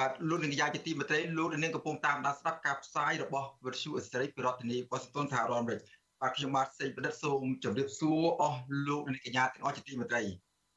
[0.00, 5.80] បាទលោកនាងយាយជាទីមេត្រីលោកនាងកំពុងតាមដានស្ដាប់ការផ្សាយរបស់វិទ្យុអេស្ត្រេពីរដ្ឋធានីវ៉ាស៊ីនតោនសហរដ្ឋអាមេរិក
[6.20, 10.22] បាទខ្ញុំបាទសេកបណ្ឌិតសូមជម្រាបសួរអស់លោកនាងកញ្ញាទាំងអស់ជាទីមេត្រី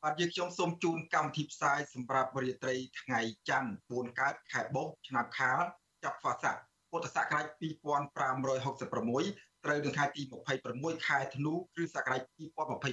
[0.03, 5.61] បាទយើងខ្ញុំសូមជូនកម្មវិធីផ្សាយសម្រាប់រាត្រីថ្ងៃច័ន្ទ4កើតខែបុស្សឆ្នាំខាល
[6.03, 6.51] ចាប់ហ្វាសា
[6.91, 10.21] ពុទ្ធសករាជ2566ត្រូវនៅថ្ងៃទី
[10.63, 12.21] 26ខែធ្នូគ្រិស្តសករាជ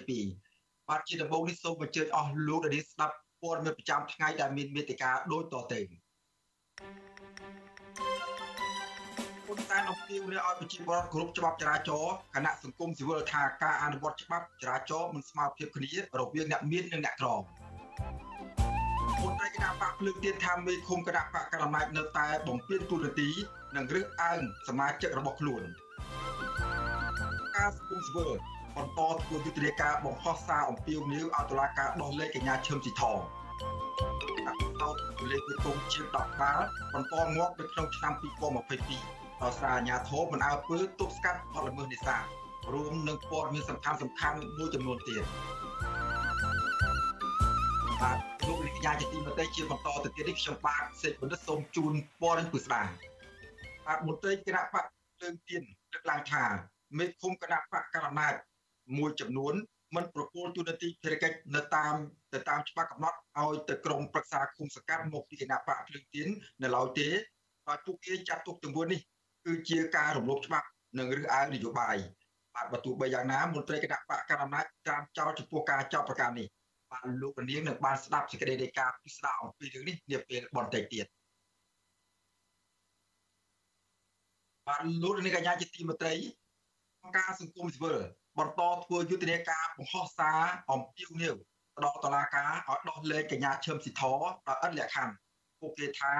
[0.08, 5.80] 2022បាទជាដំបូងនេះសូមអញ្ជើញអស់លោកនាងស្ដាប់ព័ត៌មានប្រចាំថ្ងៃដែលមានមេតិការដូចតទៅ
[9.46, 17.42] ពុនតែអំពាវនាវឲ្យប្រជាពលរដ្ឋគ្រប់ច្បាប់ចរាចរណ៍គណៈសង្គមស៊ីវិលថាការអនុវត្តច្បាប់ចរាចរណ៍មិនស្មើភាពគ្នារវាងអ្នកមាននិងអ្នកក្រម
[19.22, 23.30] មន្ត្រីគណៈបកភ្លើងទៀនថាមេឃុំគណៈបកកណ្ដាលអំណាចនៅតែបំពេញទូនាទី
[23.76, 25.62] និងរឹសអើងសមាជិករបស់ខ្លួន
[27.56, 28.30] ការសង្គមស៊ីវិល
[28.76, 33.20] បន្តធ្វើយុទ្ធនាការបង្ហោះសារអំពាវនាវឲ្យតុលាការដោះលែងកញ្ញាឈឹមស៊ីថងតោត
[34.00, 34.09] ទូ
[35.30, 38.12] លេខពីគុំជាង10បាល់បន្តងាប់នៅក្នុងឆ្នាំ
[38.78, 42.22] 2022ដោយសារអាញាធមមិនអើពើទប់ស្កាត់បទល្មើសនេសាទ
[42.72, 45.24] រួមនឹងព័ត៌មានសំខាន់សំខាន់មួយចំនួនទៀត
[48.02, 52.82] បាទលោកនាយកជាទីមេត្រីជាបន្តទៅទៀតនេះខ្ញុំបាទសេកបណ្ឌិតសូមជូនព័ត៌មានពិស្ដា
[53.86, 54.84] បាទមន្ត្រីគណៈបក
[55.22, 56.44] លើងទៀនលើកឡើងថា
[56.98, 58.34] មេឃុំគណៈបកកណ្ដាលអំណាច
[58.98, 59.54] មួយចំនួន
[59.94, 61.94] មិនប្រគល់ទូនាទីភារកិច្ចនៅតាម
[62.34, 66.28] ទៅតាមច្បាប់កំណត់ឲ្យទៅក្រមប្រឹក្សាគុំសកាត់មកពីគណៈបកភ្លើងទៀន
[66.62, 67.08] នៅឡើយទេ
[67.66, 69.00] ហើយពួកគេចាត់ទុកទាំងមូលនេះ
[69.44, 70.66] គឺជាការរំលោភច្បាប់
[70.98, 71.96] និងរឹសអើងនយោបាយ
[72.54, 76.48] បាទបើទោះបីយ៉ាងណាមន្ត្រីគណៈបកកណ្ដាលអំណាចត្រាំចោលចំពោះការចោទប្រកាន់នេះ
[76.90, 81.06] បាទលោកនាងនឹងបានស្ដាប់សេចក្តីរាយការណ៍ពិស្ដារអំពីរឿងនេះនាពេលបន្តិចទៀត
[84.66, 86.14] បាទលោកនាងកញ្ញាជាទីមេត្រី
[87.02, 87.96] អង្គការសង្គមស៊ីវិល
[88.40, 90.40] បន្តធ្វើយុទ្ធនាការបង្ហោះសារ
[90.70, 91.34] អំពាវនាវ
[91.84, 94.02] ដល់តុលាការឲ្យដោះលែងកញ្ញាឈឹមស៊ីធ
[94.48, 95.14] ដោយឥតលក្ខខណ្ឌ
[95.60, 96.12] ពួកគេថា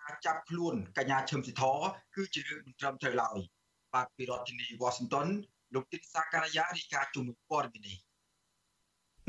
[0.00, 1.62] ការចាប់ខ្លួនកញ្ញាឈឹមស៊ីធ
[2.14, 3.38] គឺជារឿងមិនត្រឹមត្រូវឡើយ
[3.94, 5.28] បាទពីរដ្ឋធានី Washington
[5.74, 7.98] លោកទីសាការីយ៉ារីកាជំនួយព័ត៌មាននេះ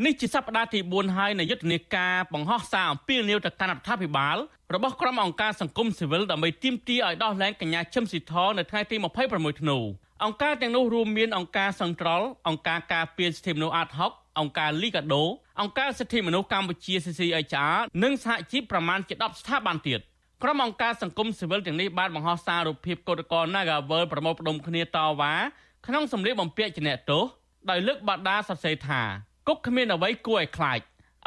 [0.06, 4.38] នេះជាសប្តាហ៍ទី4ហើយនៃយុទ្ធនាការបង្ហោះសារអំពាវនាវទៅកាន់រដ្ឋាភិបាល
[4.74, 8.96] របស់ក្រុមអង្គការសង្គមស៊ីវិលដើម្បីទាមទារឲ្យដោះលែងកញ្ញាឈឹមស៊ីធនៅថ្ងៃទី
[9.30, 9.78] 26ធ្នូ
[10.24, 15.24] អង្គការទាំងនោះរួមមានអង្គការសង្ត្រលអង្គការការពារសិទ្ធិមនុស្សអាត6អង្គការលីកាដូ
[15.62, 20.00] អង្គការសិទ្ធិមនុស្សកម្ពុជា CCHR និងសហជីពប្រមាណជា10ស្ថាប័នទៀត
[20.44, 25.34] ក្រុមអង្គការសង្គមស៊ីវិលទាំងនេះបានបង្ហោះសាររូបភាពកោតក្រ Nagawal ប្រមូលផ្ដុំគ្នាតវ៉ា
[25.88, 27.24] ក្នុងសម្លៀកបំពាក់ជាអ្នកទោស
[27.70, 29.02] ដោយលើកបដាសរសេរថា
[29.48, 30.80] គុកគ្មានអ្វីគួរឲ្យខ្លាច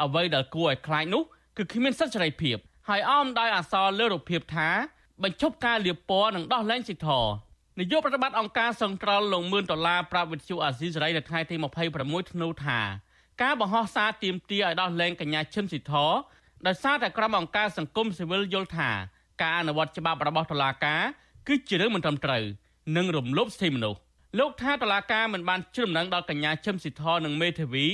[0.03, 1.23] អ្វីដែលគួរឲ្យខ្លាចនោះ
[1.57, 2.57] គឺគ្មានសិទ្ធិសេរីភាព
[2.89, 4.69] ហើយអមដោយអសរលើរូបភាពថា
[5.23, 7.21] បញ្ឈប់ការលាបពណ៌និងដោះលែងសិទ្ធិ
[7.79, 11.55] នាយកប្រតិបត្តិអង្គការសង្ត្រលលោកមឿនដុល្លារប្រាប់វិទ្យុអាស៊ីសេរីនៅថ្ងៃទី
[11.93, 12.79] 26ធ្នូថា
[13.43, 15.93] ការបង្ហោះសារទាមទារឲ្យដោះលែងកញ្ញាឈឹមស៊ីធ
[16.67, 18.89] ដោយសារតែក្រុមអង្គការសង្គមស៊ីវិលយល់ថា
[19.41, 21.01] ការអនុវត្តច្បាប់របស់តុលាការ
[21.47, 22.43] គឺជារឿងមិនត្រឹមត្រូវ
[22.97, 23.99] និងរំលោភសិទ្ធិមនុស្ស
[24.39, 27.85] លោកថាតុលាការមិនបានជ្រើសរើសដល់កញ្ញាឈឹមស៊ីធនិងមេធាវី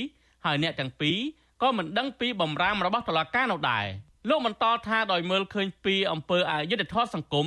[0.44, 1.18] ហើយអ្នកទាំងពីរ
[1.62, 3.86] ក៏មិនដឹងពីបំរាមរបស់តុលាការនោះដែរ
[4.28, 7.46] លោកបន្តថាដោយមើលឃើញពីអំពើអយុត្តិធម៌សង្គម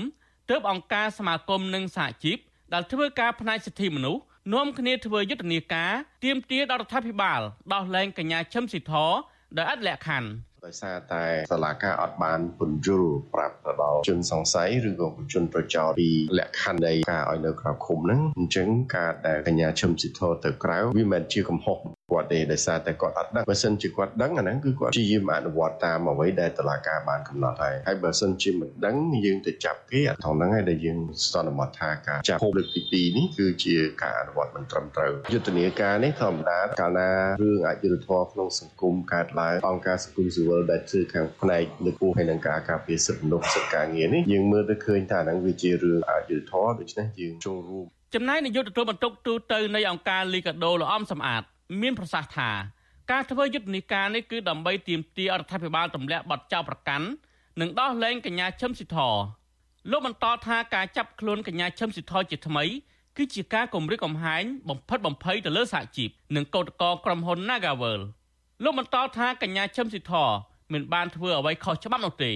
[0.49, 2.37] ទើបអង្គការសមាគមនិងសហជីព
[2.73, 4.21] ដែលធ្វើការផ្នែកសិទ្ធិមនុស្ស
[4.53, 5.91] នាំគ្នាធ្វើយុទ្ធនាការ
[6.23, 7.41] ទាមទារដល់រដ្ឋាភិបាល
[7.73, 8.93] ដោះលែងកញ្ញាឈឹមស៊ីធ
[9.57, 10.29] ដោយអត់លក្ខខណ្ឌ
[10.65, 21.77] ដោយសារតែសាលាការអត់បានពន្យល់ប្រាប់ទៅដល់ជនសង្ស័យឬក៏ជនប្រចោទពីលក្ខខណ្ឌនៃការឲ្យនៅក្រៅឃុំហ្នឹងអញ្ចឹងការដែលកញ្ញាឈឹមស៊ីធទៅក្រៅវាមិនជាកំហុស
[22.11, 28.95] គាត់ទេដោយសារតែគាត់អត់ដឹងបើសិនជាគាត់ដឹងអាហ្នឹងគឺគាត់ព្យាយាមអនុវត្តតាមអ្វីដែលតុលាការបានកំណត់ហើយហើយបើសិនជាមិនដឹង
[29.25, 30.97] យើងទៅចាប់គេអាថងហ្នឹងហើយដែលយើង
[31.33, 37.09] សន្មតថាការចាប់លើកទី2នេះគឺជាការអនុវត្តមិនត្រឹមត្រូវយុទ្ធនាការនេះធម្មតាកាលណា
[37.41, 51.43] រឿងអយុត្តិធម៌ក្នុងសង្គមកើតឡើងអង្គការសង្គមស៊ីវិលដែលធ្វើខាងផ្នែកលើគូហើយនឹងការការពារសិទ្ធិមនុស្សសិទ្ធិការងារនេះយើងមើលទៅឃើញថាហ្នឹងវាជារឿងអយុត្តិធម៌ដូច្នេះយើងចូលរួមចំណែកនាយកទទួលបន្ទុកទូទៅនៃអង្គការលីកាដូលោកអំសំអាត
[51.81, 52.49] មានប្រសាសន៍ថា
[53.11, 57.07] ការធ្វើយុទ្ធនាការនេះគឺដើម្បីទាមទាររដ្ឋាភិបាលទម្លាក់បទចោទប្រកាន់
[57.61, 58.97] និងដោះលែងកញ្ញាឈឹមស៊ីធ
[59.91, 62.63] លោកបន្តថាការចាប់ខ្លួនកញ្ញាឈឹមស៊ីធជាថ្មី
[63.17, 68.01] គឺជាការគំរាមកំហែងបំផិតបំភ័យទៅលើសហជីពនិងកោតក្រក្រុមហ៊ុន Nagavel
[68.63, 70.13] លោកបន្តថាកញ្ញាឈឹមស៊ីធ
[70.73, 72.31] មិនបានធ្វើអ្វីខុសច្បាប់នោះទេ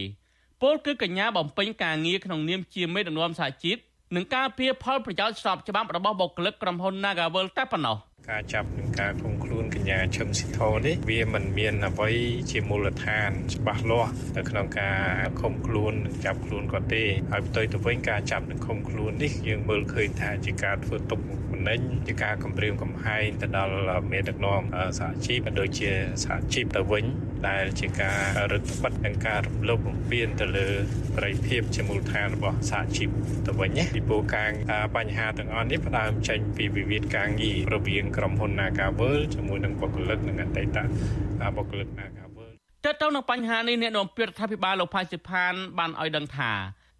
[0.62, 3.78] ពលគឺកញ្ញាបំពេញការងារក្នុងនាមជាមេដឹកនាំសហជីព
[4.16, 7.98] និងការពារផលប្រយោជន៍ស្របច្បាប់របស់បុគ្គលិកក្រុមហ៊ុន Nagavel តែប៉ុណ្ណោះ
[8.30, 12.10] ការចាប់និងការឃុំខ្លួនកញ្ញាឈឹមស៊ីធនេះវាមិនមានអ្វី
[12.52, 15.00] ជាមូលដ្ឋានច្បាស់លាស់នៅក្នុងការ
[15.42, 21.20] ឃុំខ្លួននិងចាប់ខ្លួនគាត់ទេហើយផ្ទុយទៅវិញការចាប់និងឃុំខ្លួននេះយើងមើលឃើញថាជាការធ្វើទុក
[21.52, 23.74] បណ្ដេញជាការគំរាមកំហែងទៅដល់
[24.12, 24.62] មេដឹកនាំ
[25.00, 25.92] សហជីពដូចជា
[26.24, 27.06] សហជីពទៅវិញ
[27.50, 28.20] ដែលជាការ
[28.52, 30.68] រឹតបន្តឹងនិងការរំលោភបំពានទៅលើ
[31.18, 33.10] ប្រិយភាពជាមូលដ្ឋានរបស់សហជីព
[33.48, 34.50] ទៅវិញណាពីព្រោះការ
[34.96, 40.78] បញ្ហាទាំងអស់នេះផ្ដើមចេញពីវិវាទការងាររវាងក្រុមហ៊ុន Nagavel ជាមួយនឹងបុគ្គលិកនិងអតីត
[41.58, 42.50] បុគ្គលិក Nagavel
[42.86, 46.52] តើតើនឹងបញ្ហានេះអ្នកនាំពាក្យរដ្ឋាភិបាលលោកផៃសិផានបានឲ្យដឹងថា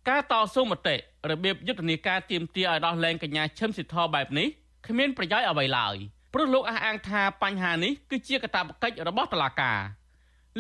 [0.10, 0.96] ការតស៊ូមតិ
[1.32, 4.48] របៀបយុទ្ធនាការទៀមទាឲ្យដោះលែងកញ្ញាឈឹមស៊ីធបែបនេះ
[4.88, 5.96] គ្មានប្រយោជន៍អ្វីឡើយ
[6.34, 9.80] ព្រោះលោកអះអាងថាបញ្ហានេះគឺជាកាតព្វកិច្ចរបស់តុលាការ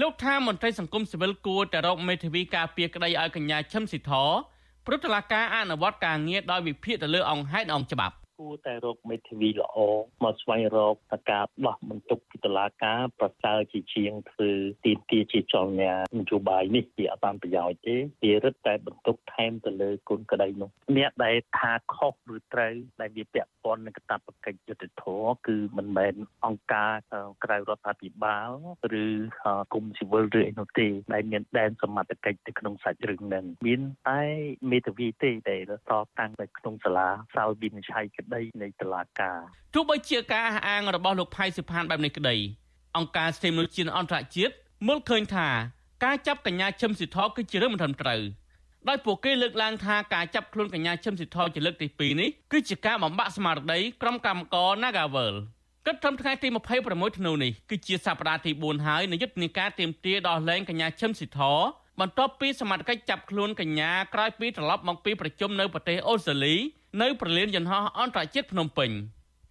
[0.02, 4.12] លោកថាមន្ត្រីសង្គមស៊ីវិលគួរតែរកមេធាវីការពារក្តីឲ្យកញ្ញាឈឹមស៊ីធ
[4.86, 9.78] ព្រោះតុលាការអនុវត្តការងារដោយវិភាគទៅលើអង្គហេតុអង្គច្បាប់ គួរតែរកមេធាវីល្អ
[10.24, 10.96] មកស្វែងរក
[11.32, 14.52] ការដោះបន្ទុកពីតុលាការប្រសើរជាជាងធ្វើ
[14.86, 26.14] ទីទាជាចលនានយោបាយនេះជាអបានប្រយោជន៍ទេវារឹតតែបន្ទុកថែមទៅលើគុណក្តីនោះអ្នកដែលថាខុសឬត្រូវដែលវាពាក់ព័ន្ធនឹងកាតព្វកិច្ចយុត្តិធម៌គឺមិនមែន
[26.46, 26.94] អង្គការ
[27.44, 28.50] ក្រៅរដ្ឋាភិបាល
[29.04, 29.06] ឬ
[29.74, 34.22] គុំស៊ីវិលឬអីនោះទេដែលមានដែនសមត្ថកិច្ចនៅក្នុងសាច់រឿងហ្នឹងមានតែ
[34.72, 35.62] មេធាវីទេដែល
[35.92, 39.38] តតាំងនៅក្នុងសាលាសោយវិនិច្ឆ័យក្តីនៃតុលាការ
[39.74, 42.36] ទោះបីជាការអះអាងរបស់លោកផៃសិផានបែបនេះក្តី
[42.98, 44.54] អង្គការសិទ្ធិមនុស្សជាតិអន្តរជាតិ
[44.88, 45.50] មើលឃើញថា
[46.06, 48.22] ការចាប់កញ្ញាឈឹមស៊ីធគឺជារឿងមិនត្រឹមត្រូវ
[48.90, 55.36] ដោយពួកគេលើកឡើងថាការចាប់ខ្លួនកញ្ញាឈឹមស៊ីធជាលើកទី2នេះគឺជាការបំបាក់ស្មារតីក្រុមកម្មករ Nagavel
[55.86, 56.48] គិតត្រឹមថ្ងៃទី
[56.84, 61.40] 26ធ្នូនេះគឺជាសប្តាហ៍ទី4ហើយនៃយុទ្ធនាការទៀមទាដោះលែងកញ្ញាឈឹមស៊ីធ
[62.00, 66.56] បន្ទាប់ពីសមាជិកចាប់ខ្លួនកញ្ញាក្រោយពីត្រឡប់មកពីប្រជុំនៅប្រទេសអូស្ត្រាលី
[67.00, 68.90] នៅប្រលានយន្តហោះអន្តរជាតិភ្នំពេញ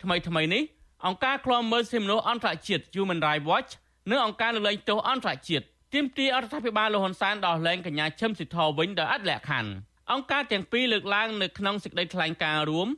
[0.02, 0.62] ថ្មីថ្មីនេះ
[1.06, 3.70] អង្គការឃ្លាំមើលសិទ្ធិមនុស្សអន្តរជាតិ Human Rights Watch
[4.10, 5.64] និងអង្គការលើកលែងទោសអន្តរជាតិ
[5.94, 9.70] ទាមទាររដ្ឋាភិបាលលោកហ៊ុនសែនដោះលែងកញ្ញាឈឹមស៊ីធវិញដោយអត់លក្ខខណ្ឌ
[10.12, 12.88] អង្គការទាំងពីរលើកឡើងនៅក្នុងសេចក្តីថ្លែងការណ៍រួម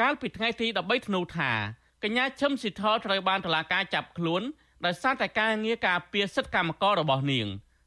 [0.00, 1.52] កាលពីថ្ងៃទី13ធ្នូថា
[2.04, 4.42] កញ្ញាឈឹមស៊ីធត្រូវបានតុលាការចាប់ខ្លួន
[4.84, 7.46] ដោយសារតែការងារការពារសិទ្ធិកម្មកររបស់នាង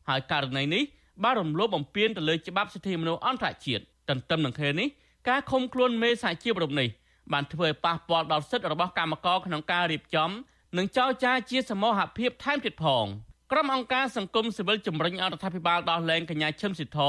[0.10, 0.84] ហើយករណីនេះ
[1.24, 4.88] បានរំលោភបំពានទៅលើច្បាប់សិទ្ធិមនុស្សអន្តរជាតិទន្ទឹមនឹងគ្នានេះ
[5.30, 6.90] ការឃុំខ្លួនមេសហជីពរូបនេះ
[7.34, 10.30] បានធ្វើឲ្យប៉ះពាល់ដល់សិទ្ធិរបស់កម្មករក្នុងការរៀបចំ
[10.78, 13.06] និងចោទចារជាសមូហភាពថែមទៀតផង
[13.52, 17.00] ក្រុមអង្គការសង្គមស៊ីវិលជំរុញអរដ្ឋាភិបាលដោះលែងកញ្ញាឈឹមស៊ីធ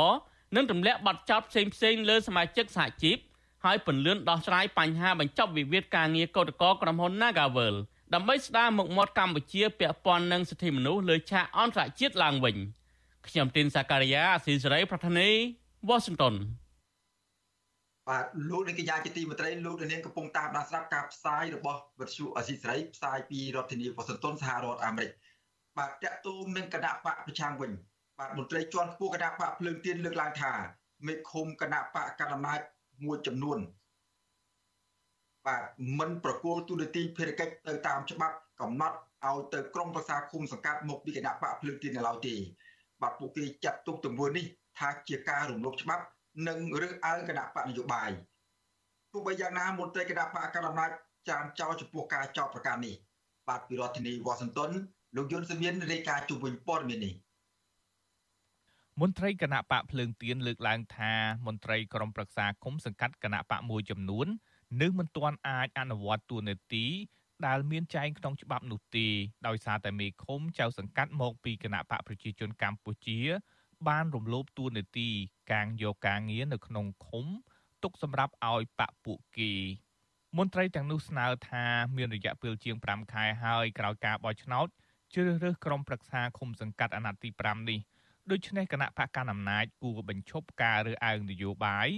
[0.57, 3.17] និងទម្លាក់បទចោទផ្សេងផ្សេងលើសមាជិកសហជីព
[3.65, 7.75] ហើយពន្លឿនដោះស្រាយបញ្ហាបញ្ចប់វិវាទការងារកោតក្រក្រុមហ៊ុន Nagavel
[8.15, 12.57] ដើម្បីស្ដារមុខមាត់កម្ពុជាពាក់ព័ន្ធនឹងសិទ្ធិមនុស្សលើឆាកអន្តរជាតិឡើងវិញ
[13.27, 15.29] ខ្ញុំទីនសាការីយ៉ាអស៊ីសេរីប្រធានី
[15.89, 16.35] វ៉ាស៊ីនតោន
[18.09, 25.11] បាទលោកនាងកញ្ញាជាទីមេត្រីលោកនាងកំពុងតាមដានស្ដាប់ការផ្សាយរបស់វិទ្យុអស៊ីសេរីផ្សាយពីរដ្ឋធានីវ៉ាស៊ីនតោនសហរដ្ឋអាមេរិក
[25.79, 27.71] បាទតកតូននឹងគណៈបកប្រឆាំងវិញ
[28.19, 30.53] បាទមន្ត្រីជាន់ខ្ពស់គណៈបកភ្លើងទៀនលើកឡើងថា
[31.07, 32.61] មេឃុំគណៈបកកណ្ដាលអំណាច
[33.05, 33.59] មួយចំនួន
[35.47, 35.63] បាទ
[35.99, 38.97] មិនប្រគល់ទូនាទីភារកិច្ចទៅតាមច្បាប់កំណត់
[39.27, 42.35] ឲ្យទៅក្រមប្រសាឃុំសង្កាត់មកពីគណៈបកភ្លើងទៀននៅឡើយទេ
[43.03, 44.45] បាទពួកគេចាត់ទុកទង្វើនេះ
[44.79, 46.05] ថាជាការរំលោភច្បាប់
[46.49, 48.11] និងរើសអើងគណៈបកនយោបាយ
[49.13, 50.91] ទោះបីយ៉ាងណាមន្ត្រីគណៈបកកណ្ដាលអំណាច
[51.29, 52.95] ចាមចោលចំពោះការចោទប្រកាន់នេះ
[53.49, 54.71] បាទពីរដ្ឋធានីវ៉ាស៊ីនតោន
[55.17, 57.15] លោកយុនសមៀនរាយការណ៍ជុំវិញព័ត៌មាននេះ
[59.01, 61.13] មន្ត្រីគណៈបកភ្លើងទៀនលើកឡើងថា
[61.47, 64.27] មន្ត្រីក្រមប្រឹក្សាគុំសង្កាត់គណៈបកមួយចំនួន
[64.83, 66.87] នៅមិនទាន់អាចអនុវត្តទួនាទី
[67.47, 69.07] ដែលមានចែងក្នុងច្បាប់នោះទេ
[69.47, 73.19] ដោយសារតែមេឃុំចៅសង្កាត់មកពីគណៈបកប្រជាជនកម្ពុជា
[73.89, 75.11] បានរំលោភទួនាទី
[75.53, 77.27] កាងយកការងារនៅក្នុងឃុំ
[77.83, 79.53] ទុកសម្រាប់ឲ្យបកពួកគេ
[80.39, 81.65] មន្ត្រីទាំងនោះស្នើថា
[81.97, 84.67] មានរយៈពេលជាង5ខែហើយក្រោយការបោះឆ្នោត
[85.13, 87.81] ជ្រើសរើសក្រុមប្រឹក្សាឃុំសង្កាត់អាណត្តិទី5នេះ
[88.31, 91.89] ដូច្នេះគណៈបកកណ្ដាលអំណាចគួរបញ្ឈប់ការរើសអើងនយោបាយ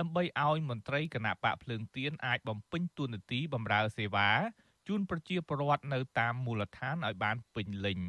[0.00, 4.30] ដើម្បីឲ្យមន្ត្រីគណៈបកភ្លើងទៀនអាចបំពេញតួនាទីបម្រើសេវា
[4.88, 8.00] ជូនប្រជាពលរដ្ឋនៅតាមមូលដ្ឋានឲ្យបានពេញលេញ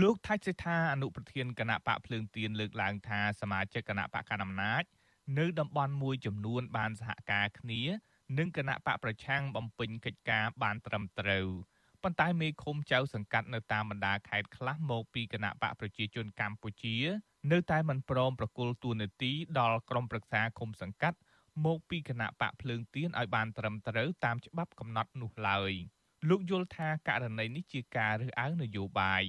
[0.00, 4.84] លោកថាច់សេដ្ឋាអនុប្រធានគណៈបកភ្លើងទៀនលើកឡើងថាសមាជិកគណៈបកកណ្ដាលអំណាច
[5.38, 7.80] នៅតំបន់មួយចំនួនបានសហការគ្នា
[8.38, 11.48] និងគណៈបកប្រឆាំងបំពេញកិច្ចការបានត្រឹមត្រូវ
[12.02, 16.96] ប៉ុន្តែមេឃុំចៅសង្កាត់នៅតាមបណ្ដាខេត្តខ្លះមកពីគណៈបកប្រជាជនកម្ពុជា
[17.52, 21.18] នៅតែមិនព្រមប្រគល់តួនាទីដល់ក្រុមប្រឹក្សាឃុំសង្កាត់
[21.64, 25.72] មកពីគណៈបកភ្លើងទៀនឲ្យបានត្រឹមត្រូវតាមច្បាប់កំណត់នោះឡើយ
[26.28, 29.24] លោកយល់ថាករណីនេះជាការរើសអើងនយោបាយ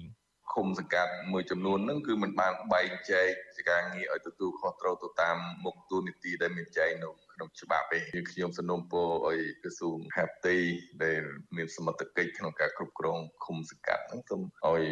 [0.51, 3.29] ឃុំសង្កាត់មួយចំនួនហ្នឹងគឺมันបានបែងចែក
[3.69, 8.00] ការងារឲ្យទទួលខុសត្រូវទៅតាមមុខទូនីតិដែលមានចែងនៅក្នុងច្បាប់ទេ
[8.31, 10.55] ខ្ញុំសំណូមពរឲ្យក្រសួងហាផ្ទៃ
[11.03, 11.21] ដែល
[11.57, 14.83] មានសមត្ថកិច្ចក្នុងការគ្រប់គ្រងឃុំសង្កាត់ហ្នឹងសូមឲ្យ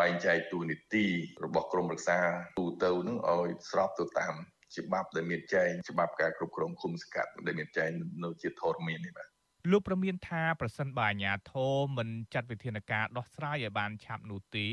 [0.00, 1.04] បែងចែកទូនីតិ
[1.44, 2.18] របស់ក្រមរក្សា
[2.58, 4.34] ទូទៅហ្នឹងឲ្យស្របទៅតាម
[4.76, 7.90] ច្បាប់ដែលមានចែងច្បាប់ការគ្រប់គ្រងឃុំសង្កាត់ដែលមានចែង
[8.24, 9.35] នៅជាធរមាននេះបាទ
[9.70, 14.66] លោកប្រមានថាប្រសិនបើអាជ្ញាធរមិនចាត់វិធានការដោះស្រាយឲ្យបានឆាប់នោះទេ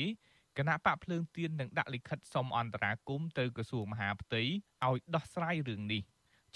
[0.57, 6.01] គណៈបកភ្លើងទៀននឹងដាក់លិខិតសុំអន្តរាគមន៍ទៅក្រសួងមហាផ្ទៃឲ្យដោះស្រាយរឿងនេះ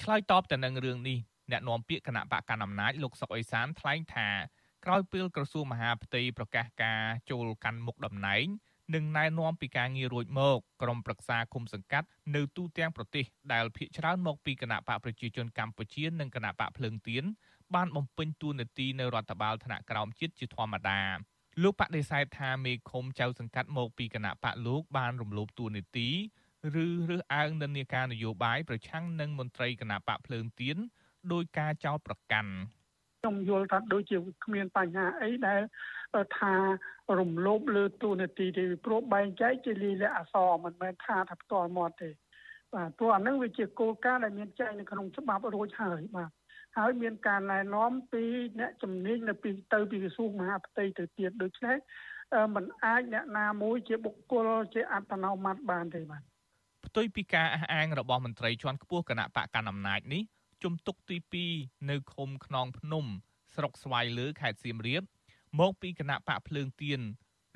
[0.01, 1.17] ឆ្លើយតបទៅនឹងរឿងនេះ
[1.51, 4.29] អ្នកនាំពាក្យគណៈបកកណ្ដាលអំណាចលោកសុកអេសានថ្លែងថា
[4.85, 8.45] ក្រោយពេលក្រសួងមហាផ្ទៃប្រកាសការចូលកាន់មុខតំណែង
[8.95, 17.23] និងណែនាំពីការងាររួចមកក្រុមប្រឹក្សាគុំសង្កាត់នៅទូទាំងប្រទេសដែលភាគច្រើនមកពីគណៈបកប្រជាជនកម្ពុជានិងគណៈបកភ្លើងទៀន
[17.75, 21.01] បានបំពេញតួនាទីនៅរដ្ឋបាលថ្នាក់ក្រោមជាតិជាធម្មតា
[21.63, 26.09] លោកបដិសេធថាមេឃុំចៅសង្កាត់មកពីគណៈបកលោកបានរំលោភតួនាទី
[26.83, 30.77] ឬរើសអើងនិន្នាការនយោបាយប្រឆាំងនឹងមន្ត្រីគណៈបកភ្លើងទៀន
[31.33, 32.51] ដោយការចោទប្រកាន់
[33.21, 35.61] ខ្ញុំយល់ថាដូចជាគ្មានបញ្ហាអីដែល
[36.37, 36.53] ថា
[37.19, 42.09] រំលោភលើទូនាទីទេព្រោះបែងចែកជាលិលាអសរមិនមែនថាថាផ្ទាល់មាត់ទេ
[42.73, 46.31] បាទព្រោះអានឹងវាជាគោលការណ៍ដែលមានចែងនៅក្នុងច្បាប់រួចហើយបាទ
[46.77, 48.23] ហើយមានការណែនាំពី
[48.59, 51.77] អ្នកជំនាញនៅពីទៅពីក្រសួងមហាផ្ទៃទៅទៀតដូច្នេះ
[52.55, 56.21] มันអាចអ្នកណាមួយជាបុគ្គលជាអត្តនោម័តបានទេបាទ
[56.85, 60.23] ផ្ទុយពីការអះអាងរបស់មន្ត្រីជាន់ខ្ពស់គណៈបកកណ្ដាលអំណាចនេះ
[60.63, 61.17] ជំទុកទី
[61.51, 63.05] 2នៅឃុំខ្នងភ្នំ
[63.55, 65.03] ស្រុកស្វាយលើខេត្តសៀមរាប
[65.59, 66.99] មកពីគណៈបកភ្លើងទៀន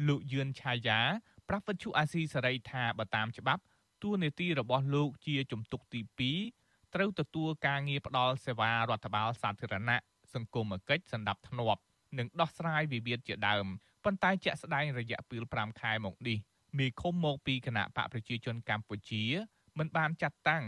[0.08, 1.00] លោកយឿនឆាយា
[1.50, 3.62] ប្រាប់វិទ្យុអាស៊ីសេរីថាបើតាមច្បាប់
[4.04, 6.61] តួនាទីរបស់លោកជាជំទុកទី2
[6.96, 10.02] ត្រូវទទួលការងារផ្ដល់សេវារដ្ឋបាលសាធារណៈ
[10.34, 11.82] សង្គមគិច្ចសម្ដាប់ធ្នាប់
[12.18, 13.66] និងដោះស្រាយវិវាទជាដើម
[14.04, 16.38] ប៉ុន្តែជាក់ស្ដែងរយៈពេល5ខែមកនេះ
[16.78, 19.24] មេឃុំមកពីគណៈបកប្រជាជនកម្ពុជា
[19.78, 20.64] មិនបានចាត់តាំង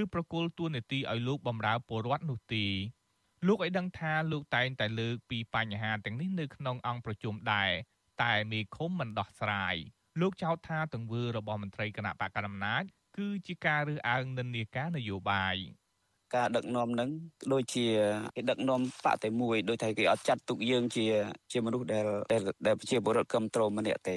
[0.00, 2.64] ឬប្រគល់ទួនាទីឲ្យលោកបម្រើពលរដ្ឋនោះទេ
[3.46, 7.70] លោកឲ្យដឹងថាលោកតែងតែលើកពីបញ្ហាទាំងនេះនៅក្នុងអង្គប្រជុំដែរ
[8.22, 9.74] តែមេឃុំមិនដោះស្រាយ
[10.20, 12.84] លោកចោទថាទង្វើរបស់មន្ត្រីគណៈបកកណ្ដាលអំណាច
[13.18, 15.56] គឺជាការរើសអើងនិន្នាការនយោបាយ
[16.36, 17.10] ការដឹកនាំនឹង
[17.52, 17.86] ដូចជា
[18.36, 21.04] គេដឹកនាំបកតែមួយដូចថាគេអត់ចាត់ទុកយើងជា
[21.52, 22.04] ជាមនុស្សដែល
[22.66, 24.10] ដែលជាបុរដ្ឋគ្រប់គ្រងម្នាក់ទ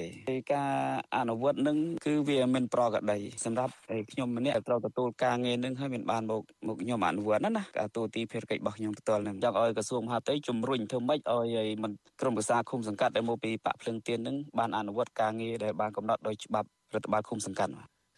[0.52, 0.74] ការ
[1.16, 3.72] អនុវត្តនឹងគឺវាមិនប្រក្រតីសម្រាប់
[4.12, 17.72] ខ្ញុំម្នាក់ត្រូវទទួលការងារនឹងហើយមិនបានមកមកខ្ញុំអនុវត្តណាណាការទូទីភារកិច្ចរបស់ខ្ញុំផ្ទាល់នឹងចង់ឲ្យក្រសួងមហាផ្ទៃជំរុញធ្វើម៉េចឲ្យមិនក្រុមប្រឹក្សាឃុំសង្កាត់ដែលមកពីបកភ្លឹងទៀននឹងបានអនុវត្តការងារដែលបានកំណត់ដោយច្បាប់រដ្ឋបាលឃុំសង្កាត់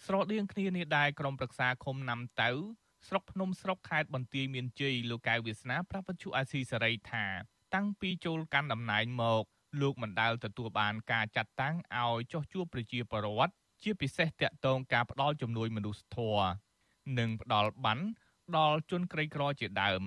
[0.07, 2.51] ស្រដៀងគ្នានេះដែរក្រុមប្រឹក្សាឃុំណាំតៅ
[3.09, 7.25] ស្រុកភ្នំស្រុកខេត្តបន្ទាយមានជ័យលោកកៅវាសនាប្រាប់វិទ្យុអាស៊ីសេរីថា
[7.75, 9.45] តាំងពីចូលកាន់តំណែងមក
[9.81, 13.53] លោកមិនដែលទទួលបានការចាត់តាំងឲ្យចោះជួបប្រជាពលរដ្ឋ
[13.83, 16.49] ជាពិសេសតាក់ទងការផ្ដល់ជំនួយមនុស្សធម៌
[17.19, 18.05] និងផ្ដល់ប័ណ្ណ
[18.57, 20.03] ដល់ជនក្រីក្រជាដើម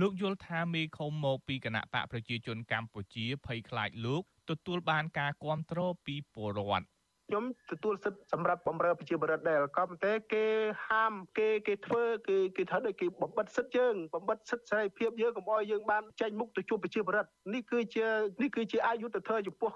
[0.00, 6.86] លោកយល់ថាមេឃុំមកពីគណៈបកប្រជាជនកម្ពុជាភ័យខ្លាចលោកទទួលបានការគ្រប់គ្រងពីពលរដ្ឋ
[7.26, 10.44] ខ្ញុំទទួលសិទ្ធិសម្រាប់បំរើប្រជាពលរដ្ឋដែរក៏ប៉ុន្តែគេ
[10.88, 18.06] ហាមគេគេធ្វើគឺគេថាដូចគេបំបិតសិទ្ធិយើងបំបិតសិទ្ធិសេរីភាពយើងកុំឲ្យយើងបានចេញមុខទៅជួបប្រជាពលរដ្ឋនេះគឺជា
[18.42, 19.70] នេះគឺជាអយុត្តិធម៌ចំពោះ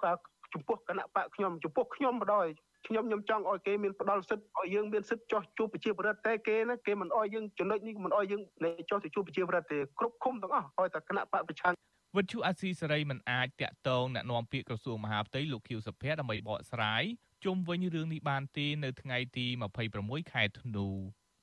[0.54, 2.48] ចំពោះគណៈបកខ្ញុំចំពោះខ្ញុំបដ ாய்
[2.86, 8.42] ខ្ញុំខ្ញុំចង់ឲ្យគេមានផ្ដាល់សិទ្ធិឲ្យយើងមានសិទ្ធិចោះជួបប្រជាពលរដ្ឋតែគេណាគេមិនអោយយើងចំណុចនេះមិនអោយយើង
[8.90, 11.74] ចោះទៅជួបប្រជាពលរដ្ឋទេគ្រប់ឃុំទាំងអស់ឲ្យតែគណៈបកប្រឆាំង
[12.16, 17.04] វិទ្យុអាស៊ីសេរីមិនអាចតាក់ទងណែនាំពាក្យក្រសួងមហាផ្ទៃលោកខៀវសុភ័ក្រដើម្បីបកស្រាយ
[17.46, 19.46] ជុំវិញរឿងនេះបានទេនៅថ្ងៃទី
[19.88, 20.88] 26ខែធ្នូ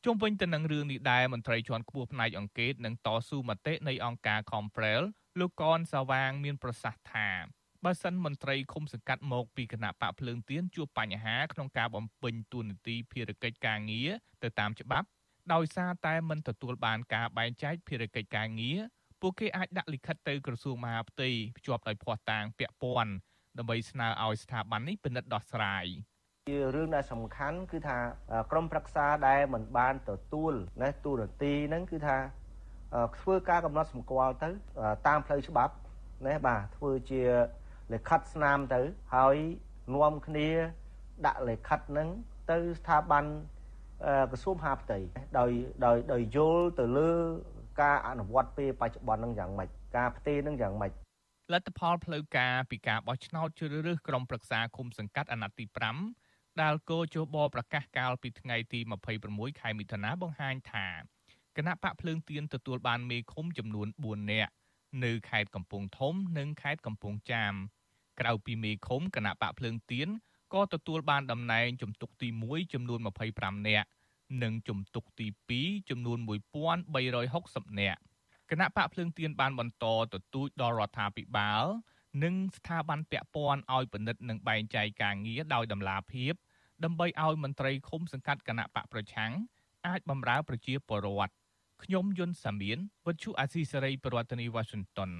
[0.05, 5.01] ជុំវិញទៅនឹងរឿងនេះដែរមន្ត្រីជាន់ខ្ពស់ផ្នែកអង្គការនិងតស៊ូមតិនៃអង្គការ Comprel
[5.39, 7.29] លោកកនសាវាងមានប្រសាសន៍ថា
[7.83, 14.09] បើសិនមន្ត្រីឃុំសង្កាត់មកពីគណៈបកភ្លើងទៀនជួបបញ្ហាក្នុងការបំពេញតួនាទីភារកិច្ចការងារ
[14.43, 15.07] ទៅតាមច្បាប់
[15.53, 18.79] ដោយសារតែមិនទទួលបានការបែងចែកភារកិច្ចការងារ
[19.21, 23.13] ពួកគេអាចដាក់លិខិតទៅក្រសួងមហាផ្ទៃភ្ជាប់ដោយភ័ស្តុតាងពាក់ព័ន្ធ
[23.59, 25.85] ដើម្បីស្នើឲ្យស្ថាប័ននេះពិនិត្យដោះស្រាយ
[26.49, 27.97] ជារឿងដែលសំខាន់គឺថា
[28.51, 32.17] ក្រមប្រឹក្សាដែលមិនបានទទួលណាទូរនទីហ្នឹងគឺថា
[33.19, 34.49] ធ្វើការកំណត់សម្គាល់ទៅ
[35.07, 35.73] តាមផ្លូវច្បាប់
[36.27, 37.21] ណាបាទធ្វើជា
[37.93, 38.81] លិខិតស្នាមទៅ
[39.15, 39.35] ហើយ
[39.95, 40.49] នាំគ្នា
[41.25, 42.07] ដាក់លិខិតហ្នឹង
[42.51, 43.25] ទៅស្ថាប័ន
[44.31, 44.97] ក្រសួងមហាផ្ទៃ
[45.39, 45.51] ដោយ
[45.85, 47.11] ដោយដោយយល់ទៅលើ
[47.81, 50.91] ការអនុវត្តពេលបច្ចុប្បន្នហ្នឹងយ៉ាងម៉េចការផ្ទេរហ្នឹងយ៉ាងម៉េច
[51.53, 55.65] លទ្ធផលផ្លូវការពីការបោះឆ្នោតជ្រើសរើសក្រុមប្រឹក្សាគុំសង្កាត់អាណត្តិទី
[56.13, 58.79] 5ដែលគោជបប្រកាសកាលពីថ្ងៃទី
[59.19, 60.87] 26ខែមិថុនាបង្ហាញថា
[61.57, 64.51] គណៈបកភ្លើងទៀនទទួលបានមេឃុំចំនួន4នាក់
[65.03, 67.53] នៅខេត្តកំពង់ធំនិងខេត្តកំពង់ចាម
[68.19, 70.07] ក្រៅពីមេឃុំគណៈបកភ្លើងទៀន
[70.53, 72.99] ក៏ទទួលបានតំណែងជំទប់ទី1ចំនួន
[73.33, 73.87] 25នាក់
[74.43, 76.19] និងជំទប់ទី2ចំនួន
[76.79, 78.01] 1360នាក់
[78.53, 81.63] គណៈបកភ្លើងទៀនបានបន្តទទូចដល់រដ្ឋាភិបាល
[82.23, 86.33] និងស្ថាប័នពាក់ព័ន្ធឲ្យពិនិត្យនិងបែងចែកការងារដោយតម្លាភាព
[86.83, 89.31] ដើម្បីឲ្យមន្ត្រីឃុំសង្កាត់គណៈបកប្រឆាំង
[89.87, 91.33] អាចបម្រើប្រជាពលរដ្ឋ
[91.83, 95.11] ខ្ញុំយុនសាមៀនវិទ្យុអាស៊ីសេរីប្រធានាធិបតី Washington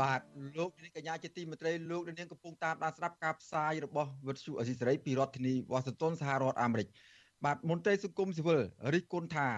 [0.00, 0.20] បាទ
[0.58, 6.88] លោកនាងកញ្ញាជាទីមេត្រីលោកនាងកំពុងតាមដានស្ដាប់ការផ្សាយរបស់វិទ្យុអេស៊ីសេរីពីរដ្ឋធានីវ៉ាស៊ីនតោនសហរដ្ឋអាមេរិក
[7.44, 8.60] បាទមន្ត្រីសង្គមស៊ីវិល
[8.94, 9.48] រិះគន់ថា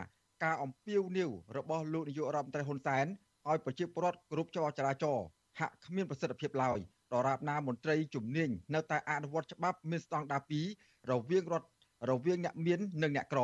[0.44, 3.06] ការអំពាវនាវរបស់លោកនាយករដ្ឋមន្ត្រីហ៊ុនសែន
[3.48, 5.18] ឲ្យប្រជាពលរដ្ឋគ្រប់ចរចរាចរ
[5.60, 6.78] ហាក់គ្មានប្រសិទ្ធភាពឡើយ
[7.12, 10.42] ដរាបណាមន្ត្រីជំនាញនៅតែអនុវត្តច្បាប់មានស្តង់ដារ
[10.76, 11.68] 2រវាងរដ្ឋ
[12.10, 13.40] រវាងអ្នកមាននិងអ្នកក្រ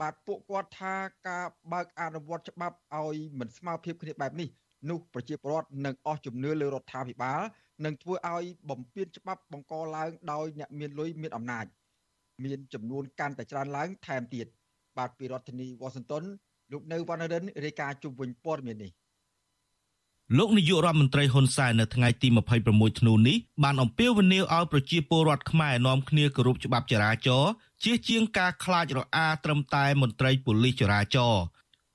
[0.00, 0.94] បាទពួកគាត់ថា
[1.28, 4.48] ការបើកអនុវត្តច្បាប់ឲ្យមិនស្មើភាពគ្នាបែបនេះ
[4.90, 7.40] នោះប្រជាពលរដ្ឋនឹងអស់ជំនឿលើរដ្ឋាភិបាល
[7.84, 11.66] និងធ្វើឲ្យបំពានច្បាប់បង្កឡើងដោយអ្នកមានលុយមានអំណាច
[12.44, 14.46] មានចំនួនកាន់តែច្រើនឡើងថែមទៀត
[14.98, 16.22] បាទពីរដ្ឋធានីវ៉ាស៊ីនតោន
[16.72, 18.92] លោកនៅវណ្ណរិនរាយការណ៍ជុំវិញព័ត៌មាននេះ
[20.38, 22.28] លោកនាយករដ្ឋមន្ត្រីហ៊ុនសែននៅថ្ងៃទី
[22.64, 27.50] 26ធ្នូនេះបានអំពាវនាវឲ្យប្រជាពលរដ្ឋខ្មែរនាំគ្នាគោរពច្បាប់ចរាចរណ៍
[27.82, 31.42] ជៀសជាងការខ្លាចរអាត្រឹមតែមន្ត្រីប៉ូលីសចរាចរណ៍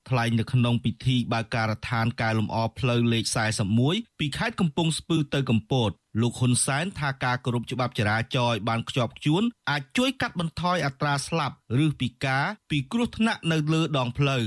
[0.08, 3.24] ថ្លែងនៅក្នុងពិធីបើកការដ្ឋានកែលម្អផ្លូវលេខ
[3.74, 14.44] 41ពីខេត្តកំពង់ស្ពឺទៅកំពតលោកហ៊ុនសែនថាការគោរពច្បាប់ចរាចរណ៍បានខ្ជាប់ខ្ជួនអាចជួយកាត់បន្ថយអត្រាស្លាប់ឬពិការពីគ្រោះថ្នាក់នៅលើដងផ្លូវ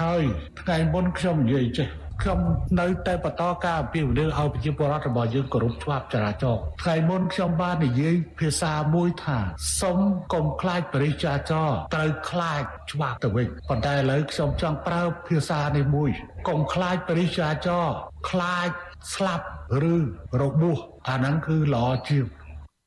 [0.00, 0.22] ហើយ
[0.60, 1.88] ថ្ងៃមុនខ្ញុំនិយាយចេះ
[2.22, 2.38] ខ្ញុំ
[2.80, 9.38] នៅតែបន្តការអភិវឌ្ឍឲ្យប្រជាពលរដ្ឋរបស់យើងគោរពច្បាប់ចរាចរណ៍ថ្ងៃមុនខ្ញុំបាននិយាយភាសាមួយថា
[9.80, 9.98] សុំ
[10.32, 16.10] កុំខ្លាចបរិយាចរត្រូវខ្លាចច្បាប់ទៅវិញប៉ុន្តែឥឡូវខ្ញុំចង់ប្រើភាសានេះមួយ
[16.48, 17.86] កុំខ្លាចបរិយាចរ
[18.30, 18.68] ខ្លាច
[19.14, 19.44] ស្លាប់
[19.92, 19.96] ឬ
[20.42, 22.24] របួសអាហ្នឹងគឺល្អជាង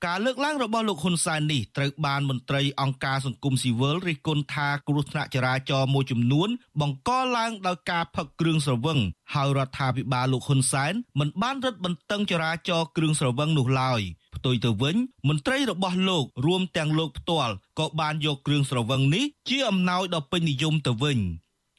[0.05, 6.49] ការលើកឡើងរបស់លោកហ៊ុនសែននេះត្រូវបានមន្ត្រីអង្គការសង្គមស៊ីវិលរិះគន់ថាគ្រោះថ្នាក់ចរាចរណ៍មួយចំនួន
[6.81, 8.99] បង្កឡើងដោយការផឹកគ្រឿងស្រវឹង
[9.33, 14.01] ហើយរដ្ឋាភិបាលលោកហ៊ុនសែនមិនបានរឹតបន្តឹងចរាចរណ៍គ្រឿងស្រវឹងនោះឡើយ
[14.35, 14.95] ផ្ទុយទៅវិញ
[15.27, 21.19] មន្ត្រីរបស់លោករួមទាំងលោកផ្ទាល់ក៏បានយកគ្រឿងស្រវឹងនេះជាអំណោយដ៏ពេញនិយមទៅវិញ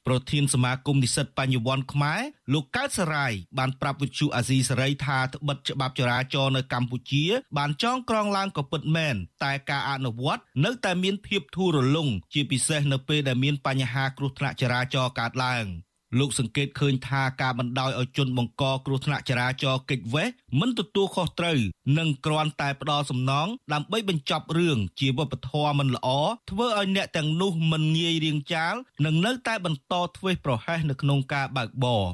[0.07, 2.21] ប្រធានសមាគមនិស្សិតបញ្ញវន្តខ្មែរ
[2.53, 7.25] លោកកើតសរាយបានប្រាប់វិទ្យុអាស៊ីសេរីថាត្បិតច្បាប់ចរាចរណ៍នៅកម្ពុជា
[7.59, 9.15] បានចងក្រងឡើងក៏ពិតមែន
[9.45, 15.67] តែការអនុវត្តនៅតែមានភាពធូររលុងជាពិសេសនៅពេលដែលមានបញ្ហាគ្រោះថ្នាក់ចរាចរណ៍កើតឡើង។
[16.19, 20.29] លោកសង្កេតឃើញថាការបណ្ដោយឲ្យជនបង្កគ្រោះថ្នាក់ចរាចរណ៍កិច្ចវេះ
[20.61, 21.59] មិនទទួលខុសត្រូវ
[21.99, 26.09] និងគ្រាន់តែផ្ដោតសំណងដើម្បីបញ្ចប់រឿងជាវប្បធម៌មិនល្អ
[26.51, 28.75] ធ្វើឲ្យអ្នកទាំងនោះមិនងាយរៀងចាល
[29.05, 32.05] និងនៅតែបន្តធ្វេសប្រហែសនៅក្នុងការបើកបរ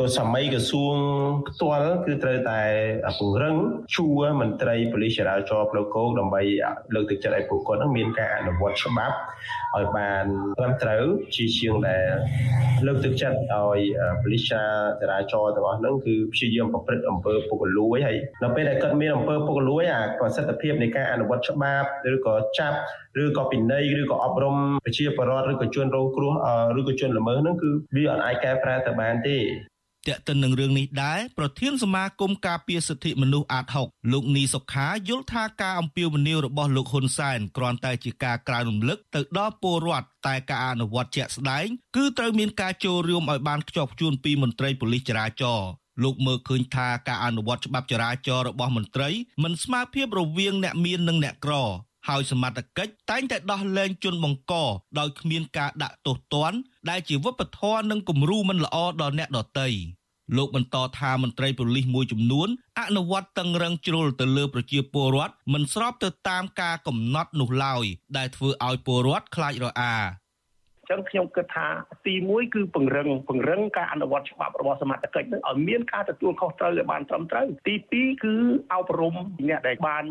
[0.00, 0.96] ក៏សម័យក្រសួង
[1.48, 2.60] ផ្ទាល់គឺត្រូវតែ
[3.18, 3.56] ពង្រឹង
[3.94, 6.42] ជួរមន្ត្រីប៉ូលីសចរាចរណ៍ផ្លូវគោកដើម្បី
[6.94, 9.16] លើកទឹកចិត្តឲ្យពួកគាត់នឹងមានការអនុវត្តច្បាប់
[9.76, 10.24] ឲ្យបាន
[10.58, 12.06] ត្រឹមត្រូវជាជាងដែល
[12.86, 13.80] លើកទឹកចិត្តឲ្យ
[14.22, 14.52] ប៉ូលីសច
[15.10, 22.76] រាចរណ៍ទាំងអស់ហ្នឹងគឺព្យាយាមប្រព្រឹត្តអំពើពុករលួយហើយនៅពេលដែលគាត់មានអំពើពុករលួយអាប្រសិទ្ធភាពនៃការអនុវត្តច្បាប់ឬក៏ចាប់
[23.22, 26.32] ឬក៏ពិន័យឬក៏អប់រំប្រជាពលរដ្ឋឬក៏ជនរងគ្រោះ
[26.80, 29.38] ឬក៏ជនល្មើសហ្នឹងគឺវាអត់អាចកែប្រែទៅបានទេ
[30.08, 45.68] ទាក់ទិននឹងរឿងនេះដែរប្រធានសមាគមការពារសិទ្ធិមនុស្សអាត6លោកនីសុខាយល់ថាការអំពាវនាវរបស់លោកហ៊ុនសែនគ្រាន់តែជាការក្រើនរំលឹកទៅដល់ពលរដ្ឋតែការអនុវត្តជាក់ស្ដែងគឺត្រូវមានការចូលរួមឲ្យបានខ្ជាប់ខ្ជួនពីមន្ត្រីប៉ូលីសចរាចរណ៍
[46.02, 49.10] លោកមើលឃើញថាការអនុវត្តច្បាប់ចរាចរណ៍របស់មន្ត្រី
[49.42, 51.54] មិនស្មើភាពរវាងអ្នកមាននិងអ្នកក្រ
[52.08, 54.54] ហើយសមត្ថកិច្ចតែងតែដោះលែងជនបង្ក
[54.98, 56.58] ដោយគ្មានការដាក់ទោសទណ្ឌ
[56.90, 59.68] ដែលជាវប្បធម៌និងគំរូមិនល្អដល់អ្នកដទៃ
[60.36, 62.48] លោកបន្តថាមន្ត្រីប៉ូលីសមួយចំនួន
[62.80, 67.84] អនុវត្តតឹងរឹងជ្រុលទៅលើប្រជាពលរដ្ឋមិនស្របទៅតាមការកំណត់នោះឡើយ
[68.16, 69.96] ដែលធ្វើឲ្យពលរដ្ឋខ្លាចរអា
[70.90, 71.66] ចឹងខ្ញុំគិតថា
[72.06, 78.34] ទី1គឺពង្រឹងពង្រឹងការអនុវត្តច្បាប់របស់សមត្ថកិច្ចនឹងឲ្យមានការទទួលខុសត្រូវឲ្យបានត្រឹមត្រូវទី2គឺ
[78.74, 79.14] អប់រំ
[79.48, 80.04] អ្នកដែលបាន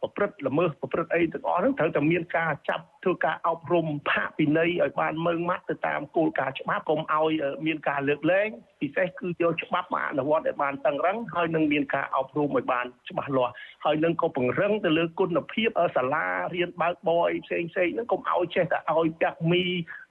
[0.00, 7.32] ប្រព្រឹត្តល្មើសប្រព្រឹត្តអីទាំងអស់ហ្នឹងត្រូវតែមានការចាប់ធ្វើការអប់រំផាកពិន័យឲ្យបានម៉ឺងម៉ាត់ទៅតាមគោលការណ៍ច្បាប់កុំឲ្យ
[7.66, 8.48] មានការលើកលែង
[8.80, 13.52] ពិសេសគឺយកច្បាប់មកអនុវត្តឲ្យបានតឹងរឹងហើយនឹងមានការអប់រំឲ្យបានច្បាស់លាស់
[13.84, 19.64] ហើយនឹងក៏ពង្រឹងទៅលើគុណភាពសាលារៀនបើកបរអីផ្សេងផ្សេងហ្នឹងកុំឲ្យចេះតែឲ្យចាក់មី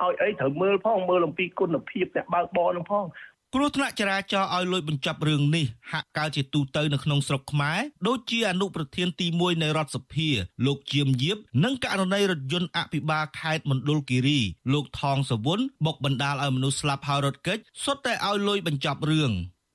[0.05, 3.05] ឲ្យអីត្រូវមើលផងមើលអំពីគុណភាពអ្នកបើកបរហ្នឹងផង
[3.55, 10.29] គ្រោះថ្នាក់ចរាចរណ៍ឲ្យលួចបញ្ចប់រឿងនេះហាក់កើតជាទូទៅនៅក្នុងស្រុកខ្មែរដូចជាអនុប្រធានទី1នៃរដ្ឋសភា
[10.65, 14.39] លោកជាមយៀបនិងករណីរថយន្តអភិបាលខេត្តមណ្ឌលគិរី
[14.73, 19.31] លោកថងសវុនបុកបណ្ដាលឲ្យមនុស្សស្លាប់ហើយរត់គេចសុទ្ធតែឲ្យលួចបញ្ចប់រឿង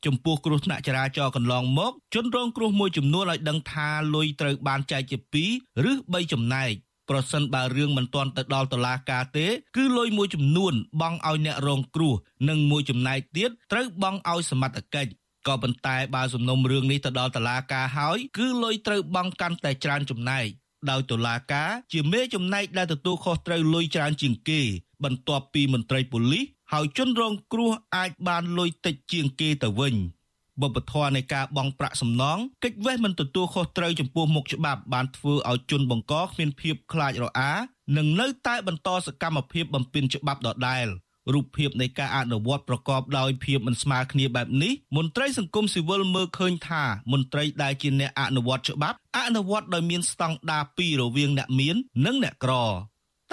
[0.06, 5.16] ចំពោះគ្រោះថ្នាក់ចរាចរណ៍កន្លងមកជនរងគ្រោះមួយចំនួនឲ្យដឹងថាលុយត្រូវបានចែកជា
[5.48, 6.72] 2ឬ3ចំណែក
[7.10, 12.14] ប្រសិនបើរឿងមិនទាន់ទៅដល់តុលាការទេ គឺលុយមួយចំនួនបង់ឲ្យអ្នករងគ្រោះ
[12.48, 15.10] និងមួយចំណែកទៀតត្រូវបង់ឲ្យសមត្ថកិច្ច
[15.46, 20.46] ក៏ប៉ុន្តែបើសំណុំរឿងនេះទៅដល់តុលាការហើយគឺលុយត្រូវបង់កាន់តែច្រើនចំណែក
[20.90, 24.60] ដោយតុលាការជាមេចំណែកដែលទទួលខុសត្រូវលុយច្រើនជាងគេ
[25.04, 29.94] បន្ទាប់ពីមន្ត្រីប៉ូលីសហើយជនរងគ្រោះអាចបានលុយតិចជាងគេទៅវិញ។
[30.62, 37.52] បបធរនៃការបង់ប្រាក់សំណងកិច្ចវេះមិនទទួលខុសត្រូវចំពោះមុខច្បាប់បានធ្វើឲ្យជនបង្កគ្មានភាពខ្លាចរអា
[37.96, 40.86] និងនៅតែបន្តសកម្មភាពបំពានច្បាប់ដដែល
[41.34, 52.52] រូបភាពនៃការអនុវត្តប្រកបដោយភាពមិនស្មើគ្នាបែបនេះមន្ត្រីសង្គមស៊ីវិលមើលឃើញថាមន្ត្រីដែលជាអ្នកអនុវត្តច្បាប់អនុវត្តដោយមានស្តង់ដារពីររវាងអ្នកមាន និងអ្នកក្រ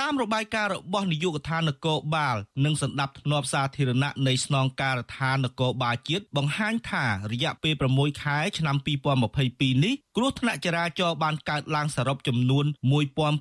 [0.01, 8.75] តាមរបាយការណ៍របស់នាយកដ្ឋាននគរបាលនិងសម្ដាប់ធ្នាប់សាធារណៈនៃស្នងការដ្ឋាននគរបាលជាតិបង្ហាញថារយៈពេល6ខែឆ្នាំ
[9.25, 12.65] 2022នេះគ្រោះថ្នាក់ចរាចរណ៍បានកើតឡើងសរុបចំនួន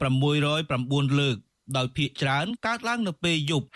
[0.02, 1.36] 1609លើក
[1.76, 3.66] ដោយភាគច្រើនកើតឡើងនៅពេលយប់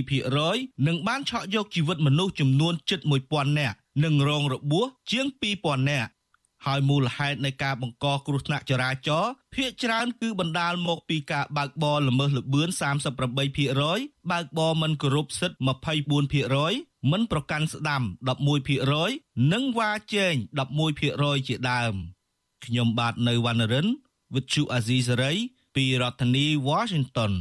[0.00, 5.26] 57%និងបានឆក់យកជីវិតមនុស្សចំនួនជិត1000នាក់និងរងរបួសជាង
[5.58, 6.10] 2000នាក់
[6.66, 12.68] ហើយមូលហេតុនៃការបង្កគ្រោះថ្នាក់ចរាចរណ៍ភាគច្រើនគឺបណ្ដាលមកពីការបើកបរល្មើសល្បឿន
[13.30, 15.58] 38%បើកបរមិនគោរពសិទ្ធិ
[16.52, 18.02] 24%មិនប្រកាន់ស្ដាំ
[18.76, 20.34] 11%និងវ៉ាជែង
[20.90, 21.94] 11%ជាដើម
[22.64, 23.86] ខ្ញុំបាទនៅវណ្ណរិន
[24.32, 25.36] With Chu Azizi Saray
[25.76, 27.32] ពីរដ្ឋធានី Washington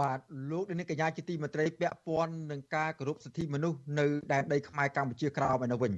[0.00, 5.92] បាទលោកនាងកញ្ញាជាទីមេត្រីពាក់ព័ន្ធនឹងការគោរពសិទ្ធិមនុស្សនៅដែនដីខ្មែរកម្ពុជាក្រោមឯនោះវិញ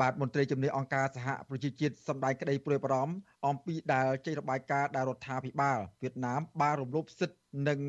[0.00, 3.14] បាទមន្ត្រីជំនាញអង្គការសហប្រជាជាតិសម្ដែងក្តីព្រួយបារម្ភ
[3.46, 7.80] អំពីដែលចេញរបាយការណ៍ដែលរដ្ឋាភិបាលវៀតណាមបានរំលោភសិទ្ធិនិង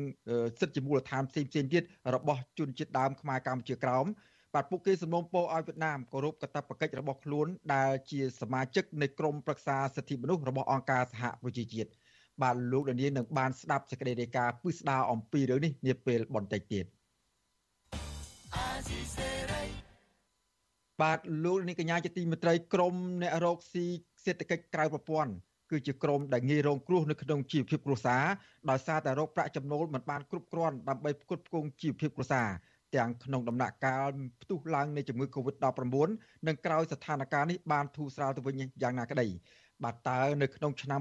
[0.60, 1.82] សិទ្ធិជាមូលដ្ឋានផ្សេងផ្សេងទៀត
[2.14, 4.06] របស់ជនជាតិដើមខ្មែរកម្ពុជាក្រោម
[4.54, 11.90] បាទពួកគេសំណូមពរឲ្យវៀតណាមគោរពកាតព្វកិច្ចរបស់ខ្លួនដែលជាសមាជិកនៃក្រុមប្រឹក្សាសិទ្ធិមនុស្សរបស់អង្គការសហប្រជាជាតិ
[12.42, 16.84] បាទលោកដានៀងនឹងបានស្ដាប់សេចក្តីរាយការណ៍ពិស្ដារអំពីរឿងនេះនាពេលបន្តិចទៀត
[21.02, 23.84] បាទលោកនាងកញ្ញាជាទីមេត្រីក្រមអ្នករកស៊ី
[24.24, 25.32] សេដ្ឋកិច្ចក្រៅប្រព័ន្ធ
[25.70, 28.24] គឺជាក្រមដែលងាយរងគ្រោះនៅក្នុងជីវភាពគ្រួសារ
[28.70, 32.48] ដោយសារតែរោគប្រាក់ចំណូលមិនបានគ្រប់គ្រាន់ដើម្បីផ្គត់ផ្គង់ជីវភាពគ្រួសារ
[32.96, 34.08] ទាំងក្នុងដំណាក់កាល
[34.42, 36.08] ផ្ទុះឡើងនៃជំងឺ Covid-19
[36.46, 39.26] និងក្រោយស្ថានភាពនេះបានធូរស្រាលទៅវិញយ៉ាងណាក្តី
[39.84, 41.00] បាទតើនៅក្នុងឆ្នាំ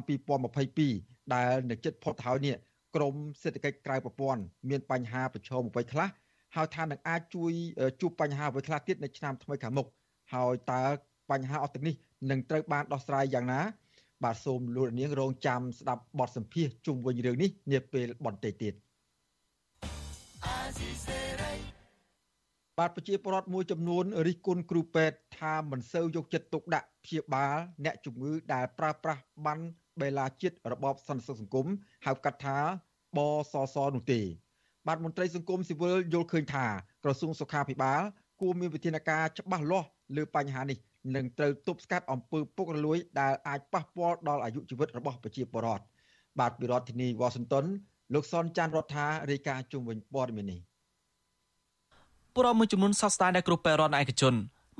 [0.65, 2.55] 2022ដែលនៅជិតផុតហើយនេះ
[2.95, 6.09] ក្រមសេដ្ឋកិច្ចក្រៅប្រព័ន្ធមានបញ្ហាប្រឈមអ្វីខ្លះ
[6.55, 7.51] ហើយថានឹងអាចជួយ
[8.01, 9.87] ជួបបញ្ហាអ្វីខ្លះទៀតនៅឆ្នាំថ្មីខាងមុខ
[10.33, 10.83] ហើយតើ
[11.31, 11.95] បញ្ហាអស់ទាំងនេះ
[12.29, 13.61] នឹងត្រូវបានដោះស្រាយយ៉ាងណា
[14.23, 18.73] បាទសូមលោកនាងរងចាំស្ដាប់បទសម្ភាសជុំវិញរឿងនេះនាពេលបន្តិចទៀត
[22.77, 29.59] បាទប្រជាពលរដ្ឋមួយចំនួនរិះគន់គ្រូពេទ្យថាមិនសូវយកចិត្តទុកដាក់ព្យាបាល អ្នកជំងឺដែលប្រើប្រាស់បាន
[30.01, 31.67] បេឡាជាតិរបបសន្តិសុខសង្គម
[32.05, 32.57] ហៅកាត់ថា
[33.17, 33.19] ប
[33.51, 34.21] សសនោះទេ
[34.89, 36.65] បាទមន្ត្រីសង្គមស៊ីវិលយល់ឃើញថា
[37.03, 38.01] ក្រសួងសុខាភិបាល
[38.41, 40.77] គួរមានវិធានការច្បាស់លាស់លើបញ្ហានេះ
[41.15, 45.83] និងត្រូវទប់ស្កាត់អំពើពុករលួយដែលអាចប៉ះពាល់ដល់អាយុជីវិតរបស់ប្រជាពលរដ្ឋ
[46.39, 47.65] បាទពីរដ្ឋធានីវ៉ាស៊ីនតោន
[48.13, 50.59] លោកសនចាន់រដ្ឋារាយការណ៍ជុំវិញព័ត៌មាននេះ
[52.33, 54.33] ពលរដ្ឋមួយចំនួនសោកស្ដាយដែលគ្រូពេទ្យរដ្ឋឯកជន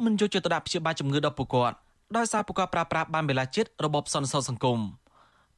[0.05, 1.75] មិនយកចិត្តទុកដាក់ព្យាបាលជំងឺដល់ពួកគាត់
[2.17, 4.79] ដោយសារពួកគាត់ប្រើប្រាស់បានវេលាចិត្តរបបសន្តិសុខសង្គម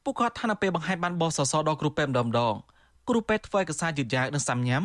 [0.04, 2.54] ពួកគាត់ថានៅពេលបង្ហាញបានបោះសសរដល់គ្រូពេទ្យម្ដងម្ដង
[3.08, 4.82] គ្រូពេទ្យធ្វើឯកសារយឺតយ៉ាវនិងសាំញ៉ាំ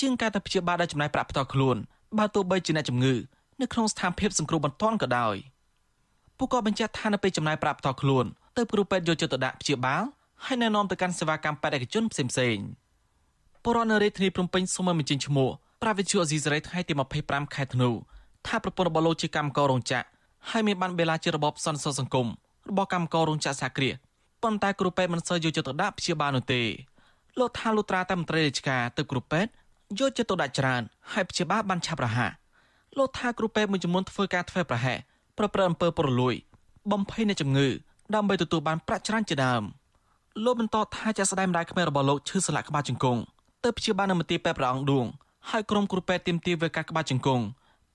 [0.00, 1.76] ជាងការទៅព្យាបាលដោយចំណាយប្រាក់ផ្ទាល់ខ្លួន
[2.18, 3.14] បើទោះបីជាអ្នកជំងឺ
[3.60, 5.36] នៅក្នុងស្ថានភាពសង្គ្រោះបន្ទាន់ក៏ដោយ
[6.38, 8.24] ពួកគាត់បញ្ជាក់ថានៅពេលចំណាយប្រាក់ផ្ទាល់ខ្លួន
[8.56, 10.02] ទៅគ្រូពេទ្យយកចិត្តទុកដាក់ព្យាបាល
[10.44, 12.58] ហើយណែនាំទៅកាន់សេវាកម្មពេទ្យឯកជនផ្សេងផ្សេង
[13.62, 15.48] ពលរដ្ឋនៅរាជធានីភ្នំពេញសូមមិនចេញឈ្មោះ
[15.82, 17.90] ប្រាវិទ្យាអេស៊ីសរ៉ៃថ្ងៃទី25ខែធ្នូ
[18.46, 20.06] ថាប្រពន្ធរបស់លោកជាកម្មកររោងចក្រ
[20.50, 22.26] ហើយមានបានបេឡាជារបបសន្តិសុខសង្គម
[22.68, 23.90] របស់កម្មកររោងចក្រសាគ្រា
[24.42, 26.62] ប៉ុន្តែគ្រូពេទ្យមិនសូវយកចិត្តទុកដាក់ព្យាបាលនោះទេ
[27.38, 29.50] លោកថាលុត្រាតែមន្ត្រីរាជការទៅគ្រូពេទ្យ
[29.98, 32.32] យកចិត្តទុកដាក់ច្រើនហើយព្យាបាលបានឆាប់រហ័ស
[32.98, 34.98] លោកថាគ្រូពេទ្យមួយចំនួនធ្វើការធ្វើប្រហែស
[35.38, 36.34] ប្រព្រឹត្តអំពើពុករលួយ
[36.92, 37.68] បំភ័យនៃជំងឺ
[38.14, 39.62] ដើម្បីទទួលបានប្រាក់ច្រើនជាដើម
[40.44, 43.20] លោកបន្តថាចាក់ស្ដាយម្ដាយក្មេងរបស់លោកឈឺសន្លាក់ក្បាលជង្គង់
[43.64, 45.06] ទៅព្យាបាលនៅមន្ទីរពេទ្យព្រះអង្គឌួង
[45.50, 47.44] ហើយក្រុមគ្រូពេទ្យទាមទារវេការក្បាលជង្គង់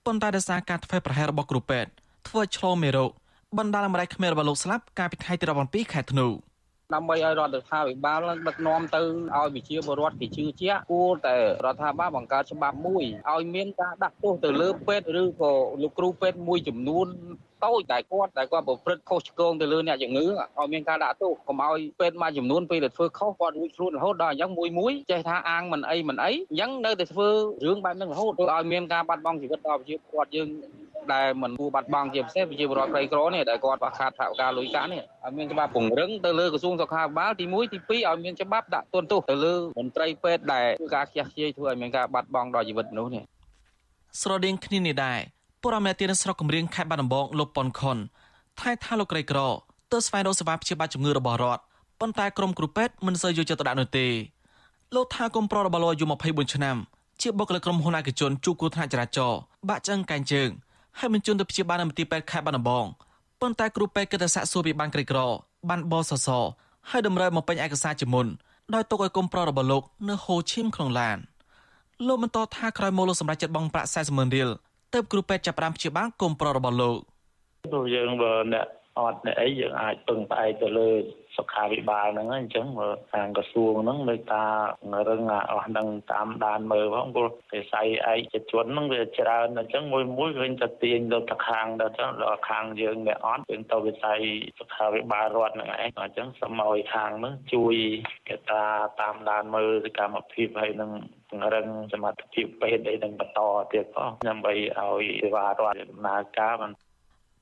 [0.04, 1.90] ប៉ុន្តែដោយសារការធ្វើប្រហែសរបស់គ្រូពេទ្យ
[2.28, 3.10] ធ្វើឆ្លងមេរោគ
[3.58, 6.26] បណ្ដាលឲ្យម្ដាយក្មេងរបស់លោកស្លាប់កាលពីថ្ងៃទី17ខែធ្នូ
[6.94, 9.00] ដើម្បីឲ្យរដ្ឋាភិបាលដឹកនាំទៅ
[9.36, 15.52] ឲ្យប្រជាពលរដ្ឋគេជឿជាក់គួរតែរដ្ឋាភិបាលបង្កើតច្បាប់មួយឲ្យមានការដាក់ទោសទៅលើពេទ្យឬក៏
[15.82, 17.06] លោកគ្រូពេទ្យមួយចំនួន
[17.64, 27.28] តូចតែគាត់តែគាត់ប្រព្រឹត្តខុសឆ្គងទៅលើអ្នកជំងឺឲ្យមានការដាក់ទោសកុំឲ្យពេទ្យមួយចំនួនពេលដែលធ្វើខុសគាត់រួចខ្លួនរហូតដល់អញ្ចឹងមួយមួយចេះថាអាងមិនអីមិនអីអញ្ចឹងនៅតែធ្វើ
[27.64, 30.48] រឿងបែបហ្នឹងរហូតធ្វើឲ្យមានការបាត់បង់ជីវិតដល់ប្រជាពលរដ្ឋយើង
[31.14, 43.22] ដែលមិនគួរបាត់បង់ជាពិសេសប្រជាពលរដ្ឋក្រីក្រនេះដែលគាត់ខ្វះខាតថវិកាលុយកាក់នេះឲ្យមានច្បាប់ពង្រឹងទៅលើក្រសួងសុខាភិបាលទី1ទី2ឲ្យមានច្បាប់ដាក់ទណ្ឌទោសទៅលើមន្ត្រីពេទ្យដែលធ្វើការខ្ជះខ្ជាយធ្វើឲ្យមានការបាត់បង់ដល់ជីវិតមនុស្សនេះ
[44.22, 45.20] ស្រដៀងគ្នានេះដែរ
[45.64, 47.96] ពលរដ្ឋមេទានស្រុកគម្រៀងខេត្តបាត់ដំបងលោកប៉ុនខុន
[48.60, 49.38] ថៃថាលោកក្រីក្រ
[49.92, 51.62] ទៅស្វែងរកសេវាព្យាបាលជំងឺរបស់រដ្ឋ
[52.00, 54.06] ប៉ុន្តែក្រុមគ្រូពេទ្យមិនសូវយកចិត្តទុកដាក់នោះទេ
[54.94, 56.76] លោកថាគុំប្រុសរបស់លោកអាយុ24ឆ្នាំ
[57.20, 60.48] ជាបុគ្គលិកក្រុមហ៊ុនឯកជនជួបគ្រោះថ្នាក់ចរាចរណ៍បាក់ឆ្អឹងកែងជើង
[60.98, 62.86] ហើយបញ្ជូនទៅព្យាបាលនៅមន្ទីរពេទ្យខេត្តបាត់ដំបង
[63.40, 65.18] ប៉ុន្តែគ្រូពេទ្យគិតតែសាក់សួរពីបានក្រីក្រ
[65.68, 66.28] បានបសស
[66.90, 68.26] ហើយតម្រូវមកពេញឯកសារជាមុន
[68.74, 71.18] ដោយទុកឲ្យគុំប្រុសរបស់លោកនៅហូឈីមក្នុងឡាន
[72.06, 74.50] លោកបន្តថាក្រោយមកលោកសម្រាប់ចិត្តបង់ប្រាក់40ម៉ឺនរៀល
[74.94, 76.96] ទៅគ្រូពេទ្យចាប់ផ្ដើមព្យាបាលគុំប្រុសរបស់លោក
[77.72, 78.66] ព្រោះយើងបើអ្នក
[78.98, 80.90] អត់អ្នកអីយើងអាចពឹងផ្អែកទៅលើ
[81.36, 84.44] សុខាភិបាលហ្នឹងអញ្ចឹងមើលខាងក្រសួងហ្នឹងនៅតា
[85.08, 94.20] រឹងអស់ហ្នឹងតាមដានមើលផងព្រោះវិស័យឯកជនហ្នឹងវាច្រើនអញ្ចឹងមួយមួយឃើញតែទាញទៅទៅខាងទៅចឹងដល់ខាងយើងអ្នកអត់យើងទៅវិស័យ
[94.58, 97.74] សុខាភិបាលរដ្ឋហ្នឹងឯងអញ្ចឹងសូមឲ្យខាងហ្នឹងជួយ
[98.28, 98.64] គេតា
[99.00, 100.90] តាមដានមើលសកម្មភាពហើយនឹង
[101.34, 103.40] ពង្រឹងសមត្ថភាពពេទ្យអីនឹងបន្ត
[103.72, 106.70] ទៀតផងដើម្បីឲ្យសេវារដ្ឋដំណើរការបាន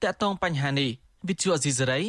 [0.03, 0.91] តកតងបញ្ហានេះ
[1.29, 2.01] វិទ្យុអេស៊ីសេរី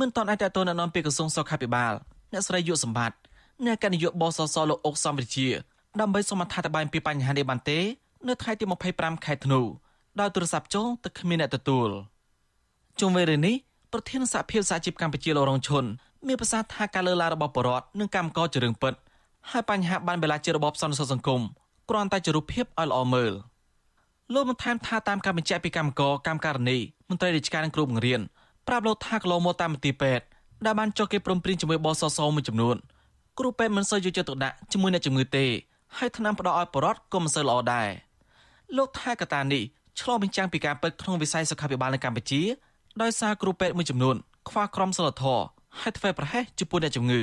[0.00, 1.94] មិនទាន់អាចតទៅណែនាំពីក្រសួងសុខាភិបាល
[2.32, 3.18] អ្នកស្រីយុសម្បត្តិ
[3.66, 5.48] អ្នកកណ្ដាលនាយកបសសលោកអុកសំវិជា
[6.00, 7.78] ដើម្បីសូមអត្ថាធិប្បាយពីបញ្ហានេះបានទេ
[8.28, 9.60] នៅថ្ងៃទី25ខែធ្នូ
[10.20, 11.88] ដោយទូរស័ព្ទចូលតែគ្មានអ្នកទទួល
[13.00, 13.54] ជុំវិញរឿងនេះ
[13.92, 15.84] ប្រធានសហភាពសហជីពកម្ពុជាលោករងឈុន
[16.26, 18.94] មានប្រសាសន៍ថាការលើកឡើងរបស់បរដ្ឋនិងកម្មករជារឿងពិត
[19.50, 21.42] ហើយបញ្ហាបានបេឡាជារបបសន្តិសុខសង្គម
[21.90, 23.32] គ្រាន់តែជារូបភាពឲ្យល្អមើល
[24.34, 26.78] លោកបានថែមថាតាមការបញ្ជាក់ពីកម្មករកម្មការនី
[27.08, 28.20] មន្ត្រីរាជការនិងគ្រូបង្រៀន
[28.68, 30.24] ប្រាប់លោកថាកន្លងមកតាមមន្ទីរពេទ្យ
[30.66, 32.76] ដែលបានចុះគេព្រមព្រៀងជាមួយបសសមួយចំនួន
[33.38, 35.44] គ្រូពេទ្យមិនសូវយកចិត្តទុកដាក់ជាមួយអ្នកជំងឺទេ
[35.96, 37.88] ហើយថ្នាំផ្ដល់ឲ្យបរិវត្តក៏មិនសូវល្អដែរ
[38.76, 39.62] លោកថាកតានេះ
[40.00, 42.42] ឆ្លុះបញ្ចាំងពីការពិតក្នុងវិស័យសុខាភិបាលនៅកម្ពុជា
[43.02, 44.16] ដោយសារគ្រូពេទ្យមួយចំនួន
[44.48, 45.44] ខ្វះក្រមសីលធម៌
[45.80, 47.22] ហើយធ្វើប្រហែសចំពោះអ្នកជំងឺ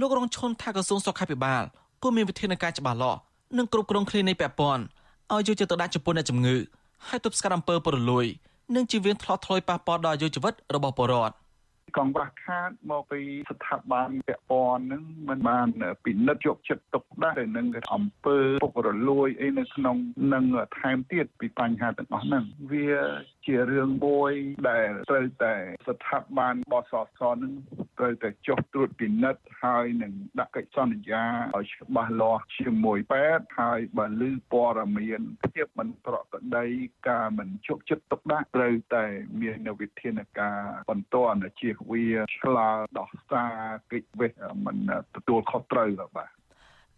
[0.00, 1.62] លោករងឈុនថាក្រសួងសុខាភិបាល
[2.02, 3.20] គួរមានវិធានការច្បាស់លាស់
[3.58, 4.82] និងគ្រប់គ្រងគ្លីនិកពាក់ព័ន្ធ
[5.34, 6.56] ឲ្យយកចិត្តទុកដាក់ចំពោះអ្នកជំងឺ
[7.08, 8.26] ហើយទប់ស្កាត់អំពើពុករលួយ
[8.74, 11.34] និងជីវៀនថ្លត់ថ្លុយប៉ះពាល់ដល់អាយុជីវិតរបស់ពលរដ្ឋ
[11.98, 15.68] កង្វះខាតមកពីស្ថាប័នពាក់ព័ន្ធនឹងមិនបាន
[16.04, 19.96] ពិនិត្យយកចិត្តទុកដាក់ទៅនឹងអំពើពុករលួយអីនៅក្នុង
[20.34, 20.44] នឹង
[20.78, 22.86] ថែមទៀតពីបញ្ហាទាំងអស់ហ្នឹងវា
[23.48, 24.32] ជារឿងមួយ
[24.70, 25.54] ដែលត្រូវតែ
[25.88, 27.52] ស្ថាប័នបសសនឹង
[27.98, 31.24] ត្រូវតែចុះត្រួតពិនិត្យហើយនឹងដាក់កិច្ចសន្យា
[31.56, 36.66] ឲ្យច្បាស់លាស់ជាមួយពេទ្យហើយបើឮព័ត៌មានភាពមិនប្រក្រតី
[37.08, 39.04] ការមិនជោគចិត្តទុកដាក់ត្រូវតែ
[39.40, 40.58] មានវិធានការ
[40.90, 41.16] បន្ត
[41.60, 42.06] ជាវា
[42.38, 43.54] ឆ្លើដោះសារ
[43.92, 44.32] កិច្ចវេះ
[44.66, 44.76] មិន
[45.14, 46.30] ទទួលខុសត្រូវបាទ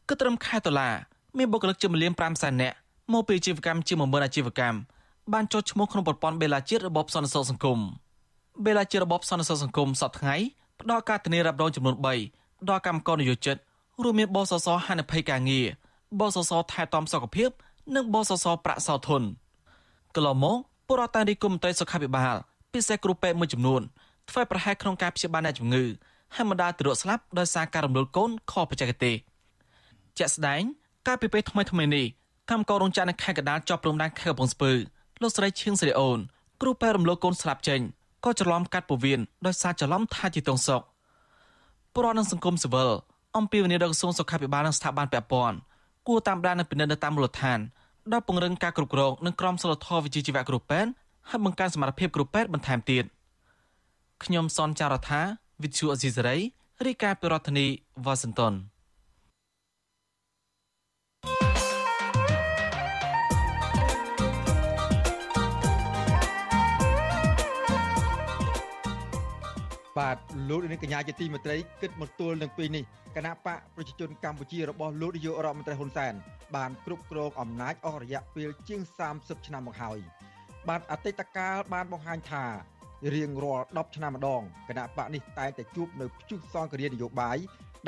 [0.09, 0.91] គឺត្រឹមខែតុលា
[1.39, 2.77] មានបុគ្គលិកជាមលៀម5សែននាក់
[3.13, 4.79] មកពីអាជីវកម្មជា10000អាជីវកម្ម
[5.33, 7.79] បានចុះឈ្មោះក្នុងប្រព័ន្ធបេឡាជាតិរបបសន្តិសុខសង្គម
[8.65, 10.37] បេឡាជាតិរបបសន្តិសុខសង្គមសប្តាហ៍ថ្ងៃ
[10.81, 11.97] ផ្ដល់ការធានារ៉ាប់រងចំនួន
[12.33, 13.57] 3ដល់កម្មករនយោជិត
[14.03, 15.67] រួមមានបសសហានិភ័យការងារ
[16.21, 17.51] បសសថែទាំសុខភាព
[17.97, 19.23] និងបសសប្រាក់សោធន
[20.15, 20.57] កន្លងមក
[20.89, 22.37] បុរដ្ឋតារីគុំត្រីសុខាភិបាល
[22.73, 23.83] ពិសេសគ្រូពេទ្យមួយចំនួន
[24.31, 25.85] ធ្វើប្រហែសក្នុងការព្យាបាលអ្នកជំងឺ
[26.35, 29.17] ហើយមិនដាល់ទៅរកស្លាប់ដោយសារការរំលោភកូនខុសបច្ចេកទេស
[30.19, 30.63] ជាក់ស្ដែង
[31.07, 32.07] កាលពីពេលថ្មីថ្មីនេះ
[32.51, 34.73] កម្មកររោងចក្រនៅខេត្តកណ្ដាលជាប់ព្រំដែនខេត្តកំពង់ស្ពឺ
[35.23, 36.19] លោកស្រីឈៀងសេរីអូន
[36.63, 37.81] គ្រូពេទ្យរំលោភកូនស្លាប់ចេញ
[38.25, 40.81] ក៏ច្រឡំកាត់ពោះវៀនដោយសារច្រឡំថាជាទងសុក
[41.95, 42.91] ប្រព័ន្ធនឹងសង្គមស៊ីវិល
[43.37, 45.57] អំពីវិនិយោគក្រសួងសុខាភិបាលនិងស្ថាប័នពាក់ព័ន្ធ
[46.09, 47.59] គួរតាមដាននិងពិនិត្យនៅតាមមូលដ្ឋាន
[48.13, 50.91] ដោយពង្រឹងការគ្រប់គ្រងនិងក្រមសីលធម៌វិជ្ជាជីវៈគ្រូពេទ្យ
[51.29, 53.05] ហើយបង្កើនសមត្ថភាពគ្រូពេទ្យបន្ថែមទៀត
[54.25, 55.21] ខ្ញុំសនចាររថា
[55.63, 56.37] វិទ្យុអេស៊ីសរ៉ៃ
[56.87, 57.67] រាយការណ៍ពីរដ្ឋធានី
[58.05, 58.53] វ៉ាស៊ីនតោន
[69.99, 70.17] បាទ
[70.49, 72.85] លោកនាងកញ្ញាជាទីមេត្រីគិតមកទល់នឹងពេលនេះ
[73.17, 76.15] គណៈបកប្រជាជនកម្ពុជារបស់លោកនាយករដ្ឋមន្ត្រីហ៊ុនសែន
[76.57, 78.81] បានគ្រប់គ្រងអំណាចអស់រយៈពេលជាង
[79.15, 79.99] 30ឆ្នាំមកហើយ
[80.69, 82.45] បាទអតីតកាលបានបង្ហាញថា
[83.15, 87.39] រៀងរាល់10ឆ្នាំម្ដងគណៈបកនេះតែងតែជួបនៅព្យុះសង្គ្រាមនយោបាយ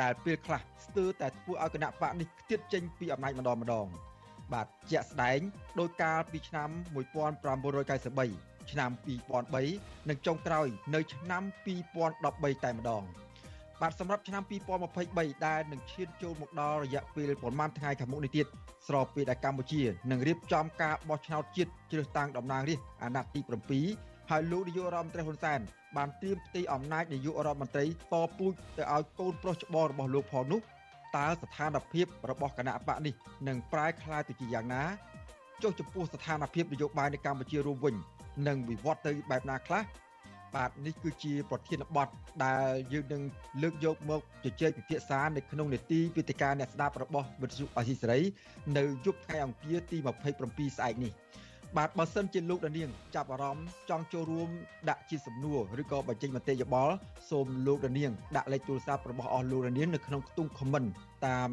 [0.02, 3.86] ដែលពេលខ្លះស្ទើរតែធ្វើឲ្យគណៈបកនេះខ្ទាតចេញពីអំណាចម្ដងម្ដង
[4.52, 5.38] បាទជាក់ស្ដែង
[5.80, 8.90] ដោយកាលពីឆ្នាំ1993 ឆ្នាំ
[9.50, 11.42] 2003និងចុងក្រោយនៅឆ្នាំ
[11.98, 13.04] 2013តែម្ដង
[13.80, 14.42] បាទសម្រាប់ឆ្នាំ
[14.90, 18.46] 2023ដែលនឹងឈានចូលមកដល់រយៈពេលប្រមាណថ្ងៃខាងមុខនេះទៀត
[18.88, 23.40] ស្របពេលដែលកម្ពុជានឹងរៀបចំការបោះឆ្នោតជាតិជ្រើសតាំងតំណាងរាស្ត្រអាណត្តិទី
[23.88, 25.60] 7ហើយលោកនាយករដ្ឋមន្ត្រីហ៊ុនសែន
[25.96, 27.88] បានត្រៀមផ្ទៃអំណាចនាយករដ្ឋមន្ត្រីត
[28.38, 30.60] ពូជទៅឲ្យកូនប្រុសច្បងរបស់លោកផងនោះ
[31.16, 33.14] តើស្ថានភាពរបស់គណៈបកនេះ
[33.48, 34.82] នឹងប្រែក្លាយទៅជាយ៉ាងណា
[35.62, 37.94] ចុះចំពោះស្ថានភាពនយោបាយនៅកម្ពុជារួមវិញ
[38.46, 39.82] នឹងវិវត្តទៅបែបណាខ្លះ
[40.54, 42.08] បាទនេះគឺជាប្រធានបទ
[42.44, 43.22] ដែលយើងនឹង
[43.62, 48.20] លើកយកមកជជែកពិភាក្សានៅក្នុងនេតិវិទ្យាអ្នកស្ដាប់របស់វិទ្យុអស៊ីសេរី
[48.78, 49.98] នៅយប់ថ្ងៃអង្គារទី
[50.38, 51.12] 27ស្អែកនេះ
[51.78, 54.48] បាទបើសិនជាលោកដានៀងចាប់អារម្មណ៍ចង់ចូលរួម
[54.90, 56.94] ដាក់ជាសំណួរឬក៏បញ្ចេញមតិយោបល់
[57.30, 60.88] សូមលោកដានៀងដាក់លេខទូរស័ព្ទរបស់អស់លោកដានៀងនៅក្នុងខ្ទង់ comment
[61.26, 61.50] តាម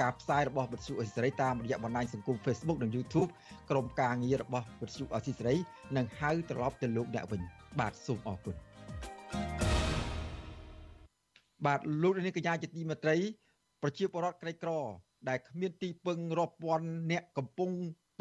[0.00, 3.30] ការផ្សាយរបស់វិទ្យុអេស៊ីសេរីតាមរយៈបណ្ដាញសង្គម Facebook និង YouTube
[3.70, 5.54] ក្រុមការងាររបស់វិទ្យុអេស៊ីសេរី
[5.96, 7.40] នឹងហៅត្រឡប់ទៅលោកអ្នកវិញ
[7.80, 8.54] បាទសូមអរគុណ
[11.66, 13.16] បាទលោកនាងកញ្ញាជាទីមេត្រី
[13.82, 14.72] ប្រជាពលរដ្ឋក្រីក្រ
[15.28, 17.70] ដែលគ្មានទីពឹងរាប់ពាន់អ្នកកំពុង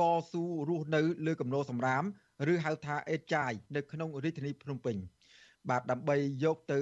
[0.01, 2.03] តស៊ូរស់នៅលើគំនរសម្រាម
[2.51, 4.97] ឬហៅថាអេតចាយនៅក្នុងរាជធានីភ្នំពេញ
[5.69, 6.79] បាទដើម្បីយកទៅ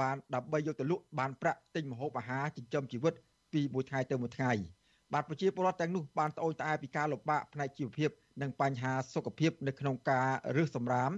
[0.00, 3.14] បានដើម្បីយកទៅលក់បានប្រាក់ទិញម្ហូបអាហារចិញ្ចឹមជីវិត
[3.52, 4.52] ពីមួយថ្ងៃទៅមួយថ្ងៃ
[5.12, 8.10] បាទប្រជាពលរដ្ឋទាំងនោះបានត្អូញត្អែពីការលំបាកផ្នែកជីវភាព
[8.42, 11.10] និងបញ្ហាសុខភាពនៅក្នុងការរើសសម្រាម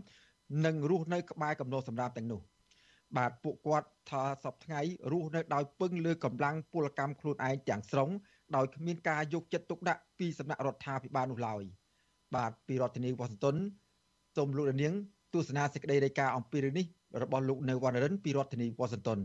[0.66, 2.40] និងរស់នៅក្បែរកំណោសម្រាមទាំងនោះ
[3.16, 4.80] បាទពួកគាត់ថាសពថ្ងៃ
[5.12, 8.10] រស់នៅដោយពឹងលើកម្លាំងពលកម្មខ្លួនឯងទាំងស្រុង
[8.56, 11.62] ដោយគ្មានការយកចិត្តទុកដាក់ពីសំណាក់រដ្ឋាភិបាលនោះឡើយ
[12.34, 13.56] បាទពីរដ្ឋធានីវ៉ាស៊ីនតោន
[14.36, 14.94] សូមលោកនាង
[15.34, 16.86] ទស្សនាសេចក្តីរាយការណ៍អំពីរឿងនេះ
[17.22, 19.18] របស់លោកនៅវណ្ណរិនពីរដ្ឋធានីវ៉ាស៊ីនតោន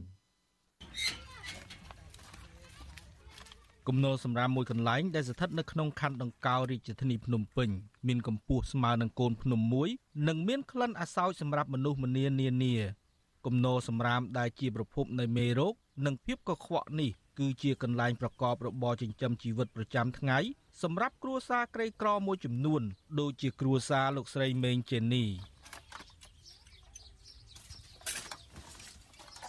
[3.87, 7.69] គំនរសម្រាមមួយកន្លែងដែលស្ថិតនៅក្នុងខណ្ឌដង្កោរាជធានីភ្នំពេញ
[8.07, 9.89] មានកម្ពស់ស្មើនឹងកូនភ្នំមួយ
[10.27, 12.75] និងមានក្លិនអាសោចសម្រាប់មនុស្សម្នានានា
[13.45, 15.73] គំនរសម្រាមដែលជាប្រភពនៃមេរោគ
[16.05, 20.37] និងភាពកខ្វក់នេះ គឺជាកន្លែងប្រកបរបរចិញ្ចឹមជីវិតប្រចាំថ្ងៃ
[20.83, 22.81] សម្រាប់គ្រួសារក្រីក្រមួយចំនួន
[23.19, 25.25] ដូចជាគ្រួសារលោកស្រីមេងចេនី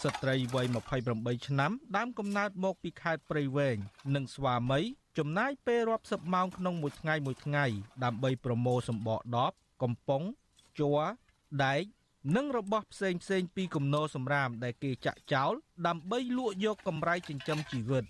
[0.03, 0.67] ស្ត្រីវ័យ
[1.07, 3.77] 28ឆ្នាំដើមកំណើតមកពីខេត្តព្រៃវែង
[4.15, 4.81] និងស្វាមី
[5.19, 7.65] ចំណាយពេលរាប់សិបម៉ោងក្នុងមួយថ្ងៃមួយថ្ងៃ
[8.05, 10.23] ដើម្បីប្រមូលសម្បកដបកំប៉ុង
[10.79, 11.01] ជ័រ
[11.65, 11.83] ដែក
[12.35, 15.53] និងរបស់ផ្សេងផ្សេងពីគំនរសម្រាមដែលគេចាក់ចោល
[15.87, 18.05] ដើម្បីលក់យកកម្រៃចិញ្ចឹមជីវិត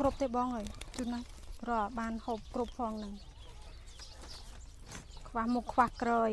[0.00, 1.20] គ្រប់ទេបងអើយជួនណា
[1.70, 3.12] រកបានហូបគ្រប់ផងហ្នឹង
[5.28, 6.30] ខ្វះមុខខ្វះក្រោយ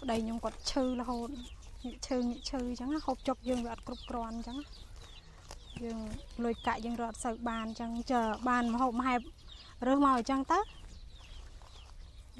[0.00, 1.28] ប្តីខ្ញុំគាត់ឈឺរហូត
[1.84, 4.58] ញិកឈឺញិកឈឺអញ្ចឹងហូបចុកយើងវាអត់គ្រប់គ្រាន់អញ្ចឹង
[5.84, 5.98] យើង
[6.44, 9.20] លុយកាក់យើងរត់សូវបានអញ្ចឹង chờ បានមហូបមហែប
[9.86, 10.58] រើសមកអញ្ចឹងទៅ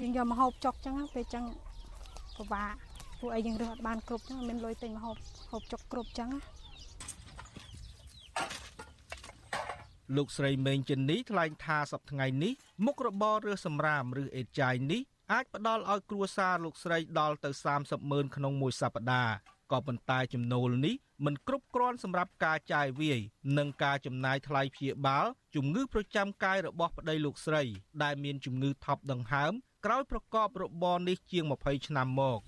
[0.01, 1.45] យើងយកមកហូបចុកអញ្ចឹងពេលអញ្ចឹង
[2.37, 2.73] ពិបាក
[3.19, 5.17] ពួកអីយើងរើសអត់បានគ្រប់អញ្ចឹងមានលុយទិញមកហូប
[5.51, 6.29] ហូបចុកគ្រប់អញ្ចឹង
[10.15, 12.53] លោកស្រីមេងចិននេះថ្លែងថាសប្តាហ៍ថ្ងៃនេះ
[12.85, 17.49] មុខរបររើសសម្រាមឬអេតចាយនេះអាចផ្ដល់ឲ្យគ្រួសារលោកស្រីដល់ទៅ
[17.81, 19.33] 30ម៉ឺនក្នុងមួយសប្តាហ៍
[19.71, 23.19] ក៏ប៉ុន្តែចំណូលនេះមិនគ្រប់គ្រាន់សម្រាប់ការចាយវាយ
[23.57, 27.63] និងការចំណាយថ្លៃព្យាបាលជំងឺប្រចាំកាយរបស់ប្តីលោកស្រី
[28.03, 29.53] ដែលមានជំងឺថប់ដង្ហើម
[29.85, 32.39] ក្រោយប្រកបរបរនេះជាង20ឆ្នាំមក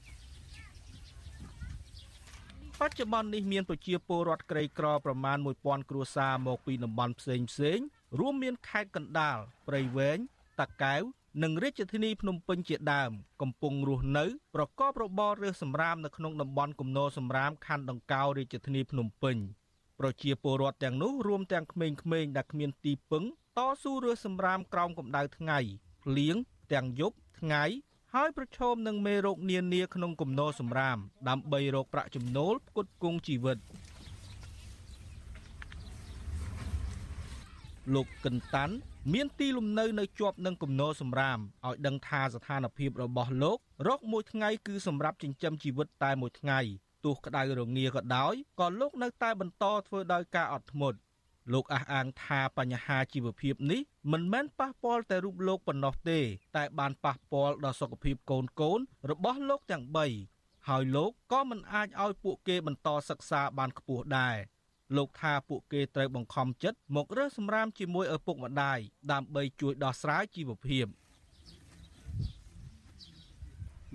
[2.80, 7.80] បច្ចុប្បន្ននេះមានប្រជាពលរដ្ឋក្រីក្រប្រមាណ1000គ្រួសារមកពីតំបន់ផ្សេងផ្សេង
[8.20, 10.18] រួមមានខេត្តកណ្ដាលព្រៃវែង
[10.60, 11.02] តាកែវ
[11.44, 19.38] និងរាជធានីភ្នំពេញជាដើមកំពុងរស់នៅប្រកបរបររើសសម្រាមនៅក្នុងតំបន់គំនរសម្រាមខណ្ឌដង្កោរាជធានីភ្នំពេញ
[20.00, 23.24] ប្រជាពលរដ្ឋទាំងនោះរួមទាំងក្មេងៗដែលគ្មានទីពឹង
[23.58, 25.60] តស៊ូរើសសម្រាមក្រោមកម្ដៅថ្ងៃ
[26.04, 26.38] ភ្លៀង
[26.74, 27.64] ទាំងយប់ថ្ងៃ
[28.14, 30.98] ហើយប្រឈមនឹងមេរោគនានាក្នុងគំនរសម្រាម
[31.30, 33.58] ដើម្បីរកប្រាក់ចំណូលផ្គត់ផ្គង់ជីវិត
[37.94, 38.76] លោកកិនតាន់
[39.14, 46.60] មានទីលំនៅនៅជាប់នឹងគំនរសម្រាមឲ្យដឹងថាស្ថានភាពរបស់លោករកមួយថ្ងៃគឺសម្រាប់ចិញ្ចឹមជីវិតតែមួយថ្ងៃ
[47.06, 50.98] ទោះក្តៅរងាក៏ដោយក៏លោកនៅតែបន្តធ្វើដោយការអត់ធ្មត់
[51.54, 53.82] លោកអះអាងថាបញ្ហាជីវភាពនេះ
[54.12, 56.20] មិនមែនប៉ះពាល់តែរូបលោកប៉ុណ្ណោះទេ
[56.56, 58.80] តែបានប៉ះពាល់ដល់សុខភាពកូនកូន
[59.10, 59.86] របស់លោកទាំង
[60.28, 64.36] 3ហើយលោកក៏មិនអាចឲ្យពួកគេបន្តសិក្សាបានខ្ពស់ដែរ
[64.96, 68.80] លោកថាពួកគេត្រូវបង្ខំចិត្តមករើសសម្រាមជាមួយឪពុកម្ដាយ
[69.12, 70.86] ដើម្បីជួយដោះស្រាយជីវភាព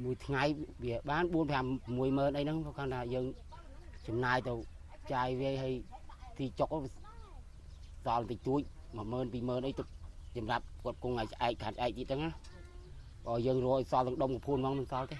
[0.03, 0.43] មួយថ្ងៃ
[0.85, 3.27] វាបាន4 5 6ម៉ឺនអីហ្នឹងគាត់ថាយើង
[4.07, 4.55] ចំណាយទៅ
[5.13, 5.75] ចាយវាយឲ្យ
[6.39, 6.69] ទីចុក
[8.09, 8.61] ដល់តិចតួច
[8.97, 9.03] 10000
[9.35, 9.85] 20000អីទៅ
[10.37, 12.31] សម្រាប់គាត់គង់ឲ្យឆ្អែកខាត់ឆ្អែកទៀតហ្នឹងណា
[13.27, 15.17] បើយើងរយសល់ទាំងដុំកពួនហ្មងមិនសល់ទេ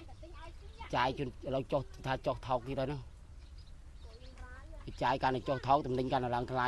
[0.95, 2.99] ចាយជូនឥឡូវចុះថាចុះថោកទៀតហើយនោះ
[5.03, 6.67] ចាយកាន់តែចុះថោកតំណែងកាន់តែឡើងថ្លៃ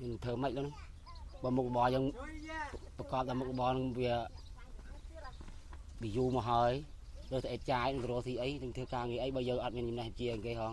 [0.00, 0.66] យើងធ្វើម៉េចនោះ
[1.42, 2.04] បើមុខរបរយើង
[2.96, 4.12] ប្រកបតែមុខរបរនឹងវា
[6.02, 6.72] វាយូរមកហើយ
[7.32, 10.72] ទៅតែចាយនឹងរកស៊ីអីនឹងធ្វើការងារអីបើយើងអត់មានចំណេះជាគេហង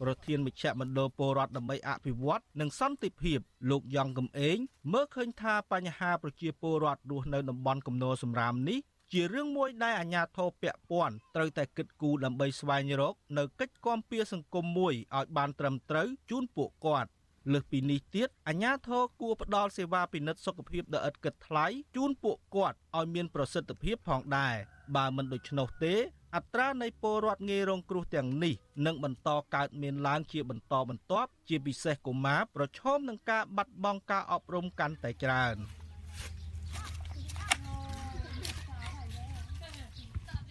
[0.00, 3.38] ប្រធានមជ្ឈមណ្ឌលពលរដ្ឋដើម្បីអភិវឌ្ឍនិងសន្តិភាព
[3.70, 4.58] លោកយ៉ងកំឯង
[4.92, 8.80] មើលឃើញថាបញ្ហាប្រជាពលរដ្ឋរស់នៅតំបន់គំនរសំរាមនេះ
[9.12, 17.10] ជារឿងមួយដែលអាជ្ញាធរពាក់ព័ន្ធត្រូវតែគិតគូរដើម្បីស្វែងរកនៅកិច្ចគាំពៀសង្គមមួយឲ្យបានត្រឹមត្រូវជូនពួកគាត់
[17.52, 24.54] លើសពីនេះទៀតអាជ្ញាធរគួរផ្ដល់សេវាពិនិត្យសុខភាពដ៏ឥតគិតថ្លៃជូនពួកគាត់ឲ្យមានប្រសិទ្ធភាពផងដែរ
[24.96, 25.94] បើមិនដូច្នោះទេ
[26.36, 28.54] អត្រានៃពលរដ្ឋងាយរងគ្រោះទាំងនេះ
[28.86, 35.56] នឹងបន្តកើតមានឡើងជាបន្តបន្ទាប់ជាពិសេសកុមារប្រឈមនឹងការបាត់បង់ការអប់រំកាន់តែច្រើន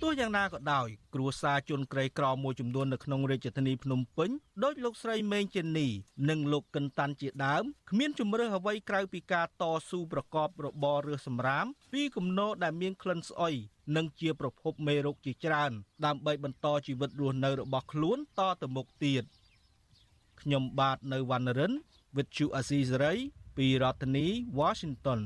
[0.03, 4.29] ទោះយ៉ាងណាក៏ដោយគ្រួសារជនក្រីក្រមួយចំនួននៅក្នុងរាជធានីភ្នំពេញ
[4.63, 5.87] ដោយលោកស្រីមេងចេនី
[6.29, 13.55] និងលោកកិនតាន់ជាដើមគ្មានជំរើសអ្វីក្រៅពីការតស៊ូប្រកបរបររើសសម្រាម ពីគំនរដែលមានក្លិនស្អុយ
[13.95, 15.71] និងជាប្រភពមេរោគជាច្រើន
[16.05, 19.23] ដើម្បីបន្តជីវិតរស់នៅរបស់ខ្លួនតទៅមុខទៀត
[20.41, 21.73] ខ្ញុំបាទនៅវណ្ណរិន
[22.15, 23.17] with Chu Azizari
[23.57, 24.27] ពីរដ្ឋធានី
[24.59, 25.21] Washington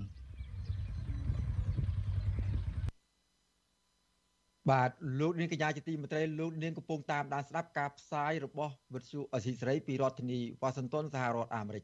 [4.69, 4.89] បាទ
[5.19, 11.83] លោកនាងកញ្ញាជាទីមេត្រីលោកនាងកំពុងតាមដានស្ដាប់ការផ្សាយរបស់វិទ្យុអសីសេរីពីរដ្ឋធានីវ៉ាស៊ីនតោនសហរដ្ឋអាមេរិក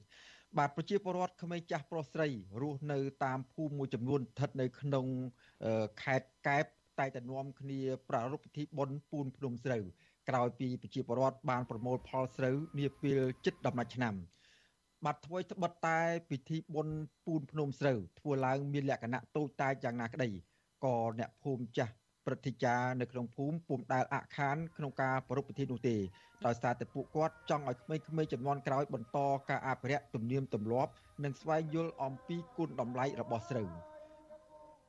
[0.58, 2.28] បាទប្រជាពលរដ្ឋក្មេងចាស់ប្រុសស្រី
[2.62, 5.06] រស់នៅតាមភូមិមួយចំនួនស្ថិតនៅក្នុង
[6.02, 6.66] ខេត្តកែប
[7.00, 9.84] តែតែនាំគ្នាប្រារព្ធពិធីបុណ្យពូនភ្នំស្រូវ
[10.30, 14.16] ក្រោយពីប្រជាពលរដ្ឋបានប្រមូលផលស្រូវនាពេលជិតដំណាច់ឆ្នាំ
[15.06, 16.00] បាទធ្វើត្បិតតែ
[16.30, 20.30] ពិធីបុណ្យពូនភ្នំស្រូវធ្វើឡើងមានលក្ខណៈតូចតាចយ៉ាងណាក្តី
[20.86, 21.94] ក៏អ្នកភូមិចាស់
[22.28, 25.98] ព្រឹទ្ធាចារ្យនៅក្នុងភូមិពុំដែលអខានក្នុងការប្រារព្ធពិធីនោះទេ
[26.46, 29.18] ដោយសារតែពួកគាត់ចង់ឲ្យក្មេងៗចំនួនក្រោយបន្ត
[29.50, 30.92] ការអភិរក្សទំនៀមទម្លាប់
[31.24, 33.70] និងស្វែងយល់អំពីគុណតម្លៃរបស់ស្រូវ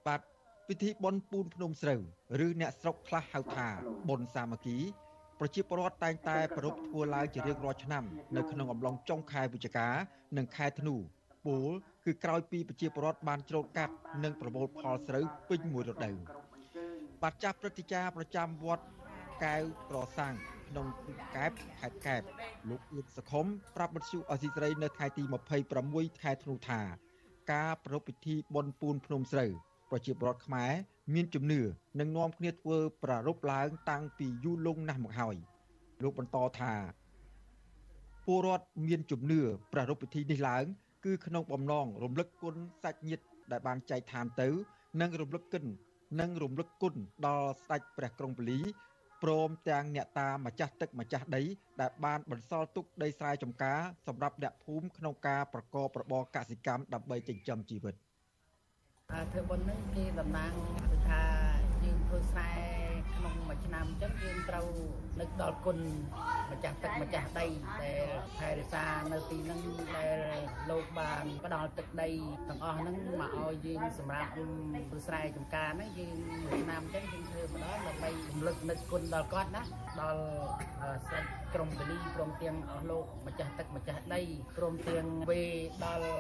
[0.06, 0.20] បាទ
[0.68, 2.00] ពិធីបុណ្យពូនភ្នំស្រូវ
[2.44, 3.68] ឬអ្នកស្រុកខ្លះហៅថា
[4.08, 4.78] បុណ្យសាមគ្គី
[5.40, 8.04] ប្រជាពលរដ្ឋតែងតែប្រារព្ធធ្វើឡើងជារៀងរាល់ឆ្នាំ
[8.36, 9.88] នៅក្នុងអំឡុងចុងខែវិច្ឆិកា
[10.36, 10.94] និងខែធ្នូ
[11.46, 11.70] ពូល
[12.04, 16.16] គឺក្រោយពីប្រជាពលរដ្ឋបានច្រូតកាត់និងប្រមូលផលស្រូវពេញមួយរដូវ
[17.22, 18.84] បាទចាស់ព្រឹទ្ធាចារ្យប្រចាំវត្ត
[19.44, 20.34] កែវប្រសាំង
[20.68, 20.86] ក្នុង
[21.36, 22.22] កែបខេត្តកែប
[22.68, 23.46] លោកអ៊ុតសខុម
[23.76, 25.22] ប្រាប់បទសុអសីស្រីនៅថ្ងៃទី
[25.72, 26.80] 26ខែធ្នូថា
[27.52, 29.50] ការប្រពៃពិធីបុណ្យពូនភ្នំស្រូវ
[29.90, 30.72] ប្រជាពលរដ្ឋខ្មែរ
[31.14, 31.60] មានជំនឿ
[32.00, 35.36] និងនាំគ្នាធ្វើប្រារព្ធឡើងតាំងពីយូរលង់ណាស់មកហើយ
[36.02, 36.74] លោកបន្តថា
[38.26, 39.40] ពលរដ្ឋមានជំនឿ
[39.72, 40.64] ប្រារព្ធពិធីនេះឡើង
[41.04, 44.48] គឺក្នុងបំណងរំលឹកគុណសាច់ញាតិដែលបានចែកឋានទៅ
[45.00, 45.64] និងរំលឹកគុណ
[46.20, 46.94] និងរំលឹកគុណ
[47.26, 48.58] ដល់ស្ដេចព្រះក្រុងពលី
[49.22, 51.42] ព្រមទាំងអ្នកតាម្ចាស់ទឹកម្ចាស់ដី
[51.80, 57.94] ដែលបានបន្សល់ទុកដីស្រែចម្ការសម្រាប់អ្នកភូមិក្នុងការប្រកបរបរកសិកម្មដើម្បីចិញ្ចឹមជីវិត
[59.32, 60.52] ធ្វើបុណ្យនេះគេតំណាង
[61.08, 61.22] ថា
[61.84, 64.66] យើងធ្វើស្រែ ក្នុងមួយឆ្នាំអញ្ចឹងយើងត្រូវ
[65.20, 65.78] នឹកដល់គុណ
[66.50, 67.46] ម្ចាស់ទឹកម្ចាស់ដី
[67.80, 68.06] ដែល
[68.38, 69.60] ថែរក្សានៅទីហ្នឹង
[69.96, 70.18] ដែល
[70.70, 72.08] លោកបានផ្ដល់ទឹកដី
[72.48, 79.62] ទាំងអស់ហ្នឹងមកឲ្យយើងសម្រាប់ធ្វើស្រែចម្ការហ្នឹងយើងមួយឆ្នាំអញ្ចឹងយើងធ្វើម្ដងដើម្បីរំលឹកនឹកគុណដល់គាត់ណា
[80.00, 80.22] ដល់
[81.06, 84.22] ស្ដេចក្រុងពលីព្រមទាំងអស់លោកម្ចាស់ទឹកម្ចាស់ដី
[84.56, 85.42] ព្រមទាំងវេ
[85.84, 86.10] ដល់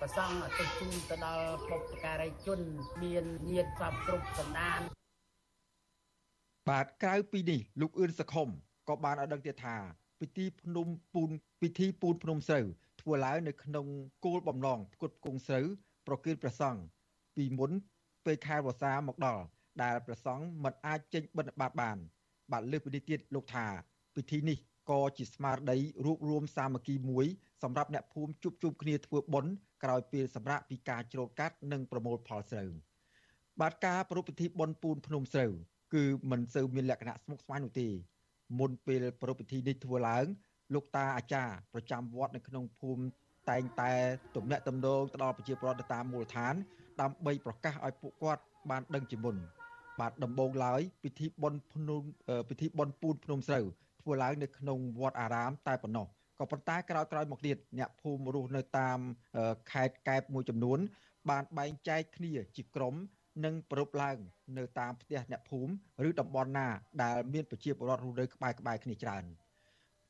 [0.00, 2.60] ប្រសង់អតិជូនទៅដល់បុព្វការីជន
[3.02, 4.80] មានញាតិសពគ្រប់សន្តាន
[6.70, 8.48] បាទក្រៅពីនេះលោកអឿនសខុម
[8.88, 9.76] ក៏បានឲ្យដឹងទៀតថា
[10.20, 12.64] ពិធីភ្នំពូនពិធីពូនភ្នំស្រូវ
[13.00, 13.86] ធ្វើឡើងនៅក្នុង
[14.24, 15.66] គោលបំណងផ្គត់ផ្គង់ស្រូវ
[16.06, 16.82] ប្រគិលព្រះសង្ឃ
[17.36, 17.70] ពីមុន
[18.24, 19.44] ពេលខែវស្សាមកដល់
[19.82, 21.98] ដែលព្រះសង្ឃមិនអាចចេញបិណ្ឌបាតបាន
[22.52, 23.66] បាទលើសពីនេះទៀតលោកថា
[24.16, 24.58] ពិធីនេះ
[24.90, 27.26] ក៏ជាស្មារតីរួបរวมសាមគ្គីមួយ
[27.62, 29.52] សម្រាប់អ្នកភូមិជួបជុំគ្នាធ្វើបុណ្យ
[29.84, 32.70] ក្រោយពេលសម្រាប់ពីការច្រូតកាត់និងប្រមូលផលស្រូវ
[33.60, 35.52] បាទការប្រពៃពិធីបុណ្យពូនភ្នំស្រូវ
[35.94, 37.88] គឺមិនសូវមានលក្ខណៈស្មុគស្មាញនោះទេ
[38.58, 40.26] មុនពេលប្រពៃពិធីនេះធ្វើឡើង
[40.74, 43.02] លោកតាអាចារ្យប្រចាំវត្តនៅក្នុងភូមិ
[43.50, 43.92] តែងតែ
[44.36, 46.54] ទំនាក់ទំនងទៅដល់ប្រជាពលរដ្ឋតាមមូលដ្ឋាន
[47.00, 49.36] ដើម្បីប្រកាសឲ្យពួកគាត់បានដឹងជាមុន
[50.00, 52.02] បាទដំបូងឡើយពិធីបុណ្យភ្នំ
[52.48, 53.64] ពិធីបុណ្យពូនភ្នំស្រូវ
[54.00, 56.06] ធ្វើឡើងនៅក្នុងវត្តអារាមតែប៉ុណ្ណោះ
[56.38, 58.98] ក៏ប៉ុន្តែក្រោយក្រោយមកទៀតអ្នកភូមិរស់នៅតាម
[59.72, 60.78] ខេត្តកែបមួយចំនួន
[61.30, 62.94] បានបែងចែកគ្នាជាក្រុម
[63.44, 64.16] និងប្រពឡើង
[64.58, 66.68] នៅតាមផ្ទះអ្នកភូមិឬតំបន់ណា
[67.02, 69.24] ដែលមានប្រជាពលរដ្ឋរស់នៅក្បែរក្បែរគ្នាច្រើន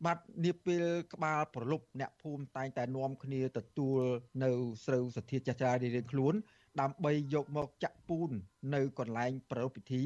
[0.05, 4.01] បាទនាពេលក្បាលប្រលប់អ្នកភូមិតែងតែនាំគ្នាទទួល
[4.45, 4.51] នៅ
[4.85, 6.35] ស្រូវសធាចាស់ចាស់រៀងខ្លួន
[6.81, 8.31] ដើម្បីយកមកចាក់ពូន
[8.75, 10.03] នៅកន្លែងប្រារព្ធពិធី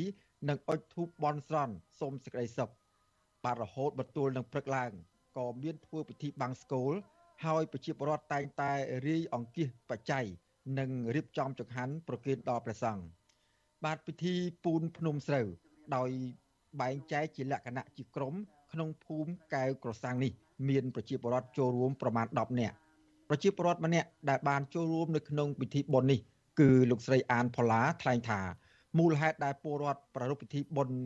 [0.48, 2.70] និងអុជធូបបន់ស្រន់សូមសេចក្តីសុខ
[3.44, 4.92] បាទរហូតបន្ទល់នឹងព្រឹកឡើង
[5.38, 6.92] ក៏មានធ្វើពិធីបាំងស្គល
[7.44, 8.72] ហើយប្រជាពលរដ្ឋតែងតែ
[9.06, 10.26] រាយអង្គាសបច្ច័យ
[10.78, 13.04] និងរៀបចំចង្ហាន់ប្រគេនដល់ព្រះសង្ឃ
[13.84, 15.46] បាទពិធីពូនភ្នំស្រូវ
[15.96, 16.10] ដោយ
[16.80, 18.34] បែងចែកជាលក្ខណៈជាក្រុម
[18.72, 20.32] ក្នុងភូមិកែវក្រសាំងនេះ
[20.68, 22.76] មានប្រជាពលរដ្ឋចូលរួមប្រមាណ10នាក់
[23.28, 26.20] ប្រជាពលរដ្ឋម្នាក់ដែលបានចូលរួមនៅក្នុងពិធីបុណ្យនេះ
[26.60, 28.40] គឺលោកស្រីអានផល្លាថ្លែងថា
[28.98, 30.96] មូលហេតុដែលពលរដ្ឋប្រារព្ធពិធីបុណ្យ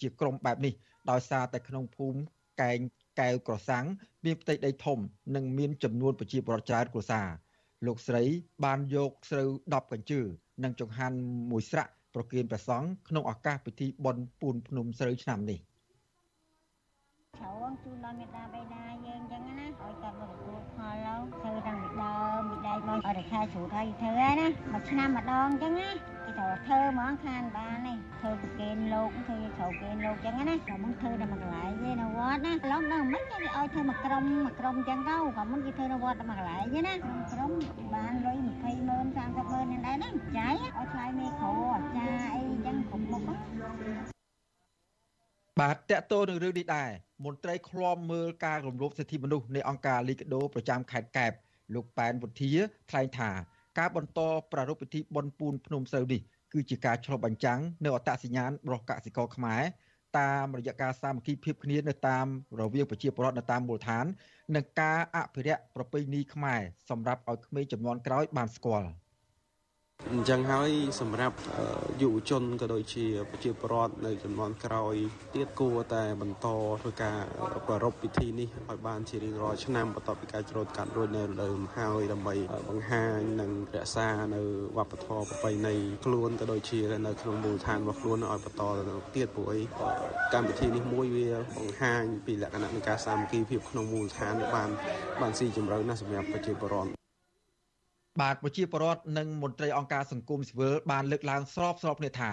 [0.00, 0.72] ជាក្រុមបែបនេះ
[1.10, 2.18] ដោយសារតែក្នុងភូមិ
[2.62, 2.78] កែង
[3.20, 3.84] កែវក្រសាំង
[4.24, 4.98] មានផ្ទៃដីធំ
[5.34, 7.26] និងមានចំនួនប្រជាពលរដ្ឋច្រើនគ្រួសារ
[7.86, 8.22] លោកស្រី
[8.64, 10.20] បានយកស្រូវ10កញ្ជើ
[10.64, 11.18] និងចង្ហាន់
[11.50, 15.58] មួយស្រាក់ប្រគេនព្រះសង្ឃក្នុងឱកាសពិធីបុណ្យពូនភ្នំស្រូវឆ្នាំនេះ
[17.36, 36.94] ច្រើនជូនដល់មេដាបេដាយើងអញ្ចឹងណាឲ្យគាត់មកទទួលផលទៅធ្វើតាំងពីដើមពីដៃមកឲ្យតែខែជ្រូកហើយធ្វើហើយណាមួយឆ្នាំម្ដងអញ្ចឹងណាគេ ត្រូវធ្វើហ្មងខានបាននេះធ្វើប្រគេនលោកធ្វើត្រូវគេនលោកអញ្ចឹងណាក៏មិនធ្វើតែមួយកន្លែងទេនៅវត្តណាឡងដល់មិនគេឲ្យធ្វើមួយក្រុមមួយក្រុមអញ្ចឹងទៅក៏មិនគេធ្វើនៅវត្តតែមួយកន្លែងទេណា
[37.32, 37.50] ក្រុម
[37.94, 43.22] បានលុយ20ម៉ឺន30ម៉ឺននេះដែរណាចាយឲ្យថ្លៃមេគ្រូអាចារ្យអីអញ្ចឹងគ្រប់មុខ
[45.60, 46.90] បាទតកតោនឹងរឿងនេះដែរ
[47.24, 51.32] មន្ត្រីឃ្លាំមើលការរំលោភសិទ្ធិមនុស្សនៃអង្គការលីកាដូប្រចាំខេត្តកែប
[51.74, 52.52] លោកប៉ែនវុធា
[52.90, 53.30] ថ្លែងថា
[53.78, 54.20] ការបន្ត
[54.52, 56.20] ប្រារព្ធពិធីបុណ្យពូនភ្នំសូវនេះ
[56.52, 59.62] គឺជាការឆ្លុះបញ្ចាំងនៅអត្តសញ្ញាណរបស់កសិករខ្មែរ
[60.18, 62.26] តាមរយៈការសាមគ្គីភាពគ្នានៅតាម
[62.60, 64.04] រវាងប្រជាពលរដ្ឋនៅតាមមូលដ្ឋាន
[64.56, 66.60] និងការអភិរក្សប្រពៃណីខ្មែរ
[66.90, 68.88] សម្រាប់ឲ្យក្មេងចំនួនក្រោយបានស្គាល់។
[70.12, 70.70] អញ្ចឹងហើយ
[71.00, 71.36] សម្រាប់
[72.00, 74.94] យុវជនក៏ដូចជាប្រជាពលរដ្ឋនៅចំនួនក្រោយ
[75.34, 76.46] ទៀតគួរតែបន្ត
[76.80, 77.18] ធ្វើការ
[77.66, 82.34] ប្រារព្ធពិធីនេះឲ្យបានជារៀងរាល់ឆ្នាំបន្ទាប់ពីការច្រូតកាត់រួចនៅលើមហើយដើម្បី
[82.68, 84.42] បង្ហាញនិងរក្សានៅ
[84.76, 85.74] វប្បធម៌ប្រពៃណី
[86.04, 88.62] ខ្លួនក៏ដូចជានៅក្នុងមូលដ្ឋានរបស់ខ្លួនឲ្យបន្ត
[89.14, 89.60] ទៀតព្រោះអី
[90.34, 91.28] កម្មវិធីនេះមួយវា
[91.58, 94.70] បង្ហាញពីលក្ខណៈនៃការសាមគ្គីភាពក្នុងមូលដ្ឋានបាន
[95.20, 97.05] បានស៊ីជម្រៅណាស់សម្រាប់ប្រជាពលរដ្ឋ
[98.20, 102.32] បាទប្រជាពលរដ្ឋនិងមន្ត្រីអង្គការសង្គមស៊ីវិលបានលើកឡើងស្របស្របគ្នាថា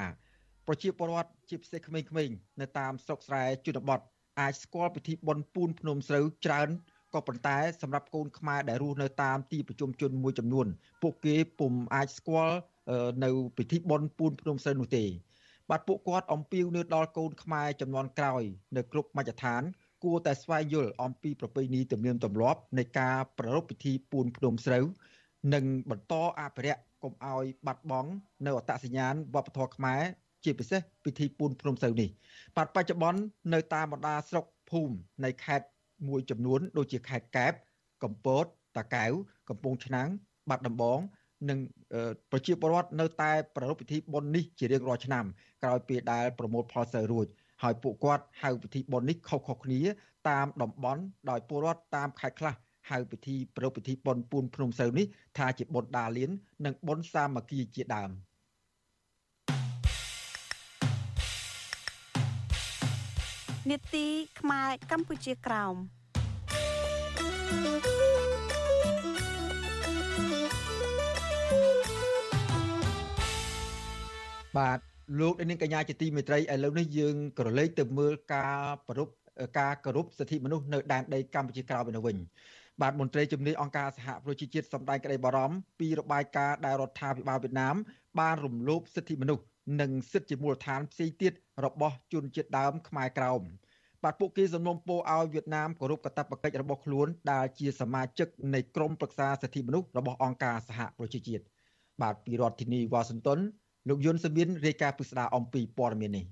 [0.68, 4.00] ប្រជាពលរដ្ឋជាពិសេសក្មេងៗនៅតាមស្រុកស្រែជនបទ
[4.40, 6.70] អាចស្គាល់ពិធីបុណ្យពូនភ្នំស្រូវច្រើន
[7.14, 10.68] ក៏ប៉ុន្តែសម្រាប់កូនខ្មែរដែលរស់នៅតាមទីប្រជុំជនមួយចំនួន
[11.02, 12.56] ពួកគេពុំអាចស្គាល់
[13.24, 15.06] នៅពិធីបុណ្យពូនភ្នំស្រូវនោះទេ
[15.70, 18.44] បាទពួកគាត់អំពាវនាវដល់កូនខ្មែរចំនួនក្រោយ
[18.76, 19.62] នៅគ្រប់មជ្ឈដ្ឋាន
[20.04, 24.86] គួរតែស្វែងយល់អំពីប្រពៃណីទំនៀមទម្លាប់នៃការប្រារព្ធពិធីពូនភ្នំស្រូវ
[25.54, 28.10] និងបន្តអភិរក្សកុំឲ្យបាត់បង់
[28.46, 30.02] នៅអត្តសញ្ញាណវប្បធម៌ខ្មែរ
[30.44, 32.10] ជាពិសេសពិធីពូនភ្នំសូវនេះ
[32.56, 33.20] បាទបច្ចុប្បន្ន
[33.54, 35.68] នៅតាមបណ្ដាស្រុកភូមិនៃខេត្ត
[36.08, 37.54] មួយចំនួន ដូចជាខេត្តកែប
[38.04, 38.46] កំពត
[38.78, 39.12] តាកែវ
[39.50, 40.10] កំពង់ឆ្នាំង
[40.50, 41.00] បាត់ដំបង
[41.50, 41.60] និង
[42.32, 45.26] ប្រជាពលរដ្ឋនៅតែប្រារព្ធពិធីបុណ្យនេះជារៀងរាល់ឆ្នាំ
[45.64, 47.28] ក្រោយពេលដែលប្រមូលផលស្រូវរួច
[47.64, 49.82] ហើយពួកគាត់ហៅពិធីបុណ្យនេះខុសៗគ្នា
[50.30, 52.54] តាមតំបន់ដោយពលរដ្ឋតាមខេត្តខ្លះ
[52.90, 55.06] ហៅពិធីប្រពៃពិធីបុណ្យពូនភ្នំសូវនេះ
[55.38, 56.32] ថាជាបុណ្យដាលៀន
[56.66, 58.12] និងបុណ្យសាមគ្គីជាដើម
[63.72, 64.08] នេតិ
[64.40, 65.76] ខ្មែរកម្ពុជាក្រោម
[74.58, 74.80] បាទ
[75.20, 78.60] លោកនាងកញ្ញាជាទីមេត្រីឥឡូវនេះយើងក៏លេចទៅមើលការ
[78.90, 79.10] ប្រព
[79.60, 82.18] ការគោរពសិទ្ធិមនុស្សនៅដែនដីកម្ពុជាក្រោមទៅវិញ
[82.82, 87.76] បាទមន្ត្រីជំនាញអង្គការសហប្រជាជាតិសម្ដែងក្តីបារម្ភពីរបាយការណ៍ដែលរដ្ឋាភិបាលវៀតណាម
[88.19, 89.43] បានរំលោភសិទ្ធិមនុស្ស
[89.82, 91.34] និងសិទ្ធិជាមូលដ្ឋានផ្សេងទៀត
[91.65, 93.41] របស់ជនជាតិដើមខ្មែរក្រោម
[94.03, 101.43] បាទពួកគេសំណូមពរឲ្យវៀតណាមគោរពកាតព្វកិច្ចរបស់ខ្លួនដែលជាសមាជិកនៃក្រុមប្រឹក្សាសិទ្ធិមនុស្សរបស់អង្គការសហប្រជាជាតិ
[102.01, 103.39] បាទពីរដ្ឋធានីវ៉ាស៊ីនតោន
[103.89, 106.26] លោកយុនសមៀនរាយការណ៍ពិស្ដារអំពីព័ត៌មាននេះ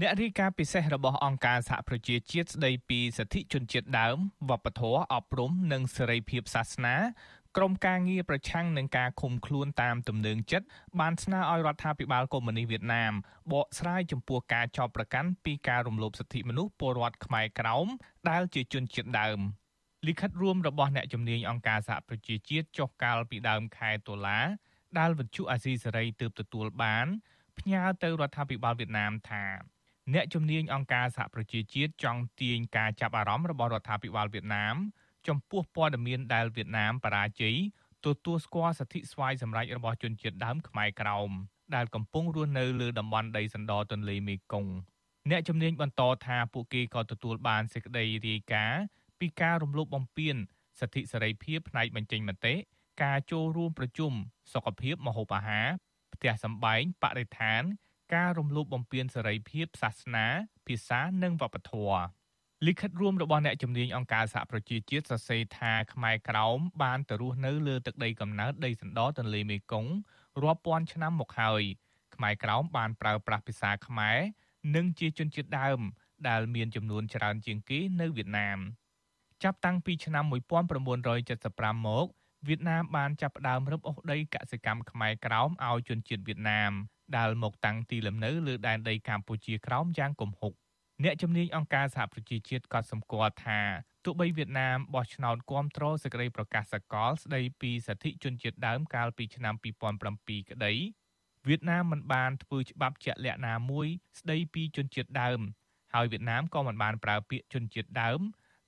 [0.00, 4.16] អ្នករាយការណ៍ពិសេសរបស់អង្គការសហប្រជាជាតិស្ដីពីសិទ្ធិជនជាតិដើម
[4.50, 6.96] វប្បធម៌អប់រំនិងសេរីភាពសាសនា
[7.56, 10.66] ក្រមការងារប្រឆាំងនឹងការឃុំខ្លួនតាមទំនឹងចិត្ត
[11.00, 13.12] បានស្នើឲ្យរដ្ឋាភិបាលកុម្មុយនីសវៀតណាម
[13.52, 17.86] បកស្រាយចំពោះការចោទប្រកាន់ពីការរំលោភសិទ្ធិមនុស្សពលរដ្ឋខ្មែរក្រោម
[18.30, 19.38] ដែលជាជនជាតិដើម
[20.06, 24.40] លិខិតរួមរបស់អ្នកជំនាញអង្គការសហប្រជាជាតិចុះកាលពីដើមខែតុលា
[24.98, 27.06] ដែលវិទ្យុអាស៊ីសេរីទើបទទួលបាន
[27.58, 29.44] ផ្ញើទៅរដ្ឋាភិបាលវៀតណាមថា
[30.14, 34.76] អ្នកជំនាញអង្គការសហប្រជាជាតិចង់ទាញការចាប់អារម្មណ៍របស់រដ្ឋាភិបាលវៀតណាម
[35.28, 37.56] ចំពោះព័ត៌មានដែលវៀតណាមបរាជ័យ
[38.06, 41.30] ទទួលស្គាល់សិទ្ធិស្វ័យសម្រេចរបស់ជនជាតិដើមខ្មែរក្រោម
[41.74, 44.72] ដែលកំពុងរស់នៅលើតំបន់ដីសណ្ដទន្លេមេគង្គ
[45.30, 48.82] អ្នកជំនាញបន្តថាពួកគេក៏ទទួលបានសេចក្តីរាយការណ៍
[49.20, 50.36] ពីការរំលោភបំពាន
[50.80, 52.54] សិទ្ធិសេរីភាពផ្នែកបញ្ចេញមតិ
[53.02, 54.12] ការចូលរួមប្រជុំ
[54.52, 55.68] សុខភាពមហូបអាហារ
[56.14, 57.62] ផ្ទះសម្បែងបរិស្ថាន
[58.14, 60.26] ការរំលោភបំពានសេរីភាពសាសនា
[60.66, 62.02] ភាសានិងវប្បធម៌
[62.66, 69.92] លិខិតរួមរបស់អ្នកជំនាញអង្គការសហប្រជាជាតិសរសេរថាខ្មែរក្រោមបានទៅរស់នៅលើទឹកដីកំណើតដីសណ្ដទន្លេមេគង្គ
[70.42, 71.62] រាប់ពាន់ឆ្នាំមកហើយ
[72.14, 74.18] ខ្មែរក្រោមបានប្រើប្រាស់ភាសាខ្មែរ
[74.74, 75.80] និងជាជនជាតិដើម
[76.28, 78.58] ដែលមានចំនួនច្រើនជាងគេនៅវៀតណាម
[79.42, 80.24] ចាប់តាំងពីឆ្នាំ
[81.10, 82.06] 1975មក
[82.48, 86.72] វៀតណាមបានចាប់ផ្ដើមរឹបអូសដីកសិកម្មខ្មែរក្រោមឲ្យជនជាតិវៀតណាម
[87.18, 90.52] ដែលមកតាំងទីលំនៅលើដែនដីកម្ពុជាក្រោមយ៉ាងគំហុក
[91.04, 93.60] អ្នកជំនាញអង្គការសហប្រជាជាតិក៏សម្គាល់ថា
[94.04, 99.54] ទោះបីវៀតណាមបោះឆ្នោតគាំទ្រសេចក្តីប្រកាសសកលស្តីពីសិទ្ធិជនជាតិដើមកាលពីឆ្នាំ
[100.02, 100.72] 2007ក្តី
[101.48, 103.86] វៀតណាមមិនបានធ្វើច្បាប់ជាក់លាក់ណាមួយ
[104.18, 105.40] ស្តីពីជនជាតិដើម
[105.94, 108.20] ហើយវៀតណាមក៏មិនបានប្រើពាក្យជនជាតិដើម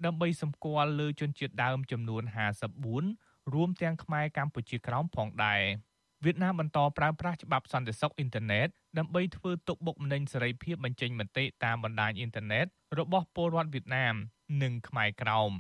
[0.04, 2.22] ដើម្បីសម្គាល់លើជនជាតិដើមចំនួន
[2.88, 5.62] 54រួមទាំងខ្មែរកម្ពុជាក្រោមផងដែរ
[6.24, 8.68] វៀតណាមបន្តប្រើប្រាស់ច្បាប់សន្តិសុខអ៊ីនធឺណិត
[8.98, 12.66] ដើម្បីធ្វើទុកបុកម្នេញសេរីភាពបញ្ចេញមតិតាមបណ្ដាញអ៊ីនធឺណិត
[12.98, 14.14] របស់ពលរដ្ឋវៀតណាម
[14.62, 15.52] និងខ្មែរក្រោម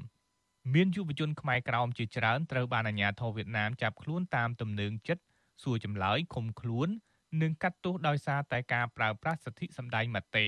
[0.74, 5.22] មានយុវជនខ្មែរក្រោមជាច្រើនត្រូវបានអាជ្ញាធរវៀតណាមចាប់ខ្លួនតាមទំនើងចិត្ត
[5.62, 6.88] សួរចម្លើយឃុំខ្លួន
[7.42, 10.46] និងកាត់ទោសដោយសារតែការប្រើប្រាស់សិទ្ធិសម្ដែងមតិ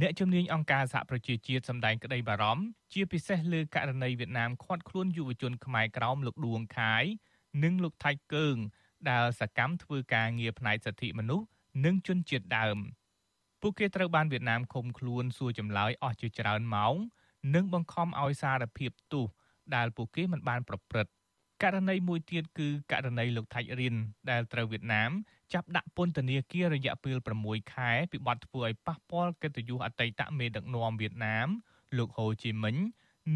[0.00, 7.04] អ្នកជំនាញអង្គការសហប្រជាជាតិសម្ដែងក្តីបារម្ភជាពិសេសលើករណីវៀតណាមឃាត់ខ្លួនយុវជនខ្មែរក្រោមលោកដួងខាយ
[7.62, 8.56] និងលោកថៃកើង
[9.10, 11.46] ដែលសកម្មធ្វើការងារផ្នែកសិទ្ធិមនុស្ស
[11.84, 12.78] និងជនជាតិដើម
[13.60, 16.94] ពួកគេត្រូវបានវៀតណាមឃុំខ្លួនសួរចម្លើយអស់ជាច្រើនម៉ោង
[17.54, 19.26] និងបង្ខំឲ្យសារភាពទោស
[19.74, 21.12] ដែលពួកគេមិនបានប្រព្រឹត្ត
[21.62, 23.94] ករណីមួយទៀតគឺករណីលោកថាច់រៀន
[24.30, 25.10] ដែលត្រូវវៀតណាម
[25.52, 31.48] ចាប់ដាក់ពន្ធនាគាររយៈពេល6ខែពីបទធ្វើឲ្យប៉ះពាល់កិត្តិយសអតីតមេដឹកនាំវៀតណាម
[31.96, 32.76] លោកហូជីមិញ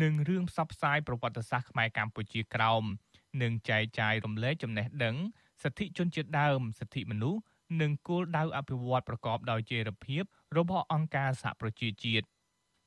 [0.02, 2.82] និងរឿងផ្សព្វផ្សាយប្រវត្តិសាស្ត្រខ្មែរកម្ពុជាក្រោម
[3.42, 5.16] និងចែកចាយរំលែកចំណេះដឹង
[5.62, 7.40] សិទ្ធិជនជាតិដើមសិទ្ធិមនុស្ស
[7.80, 10.22] និងគោលដៅអភិវឌ្ឍប្រកបដោយចីរភាព
[10.56, 12.26] របស់អង្គការសហប្រជាជាតិ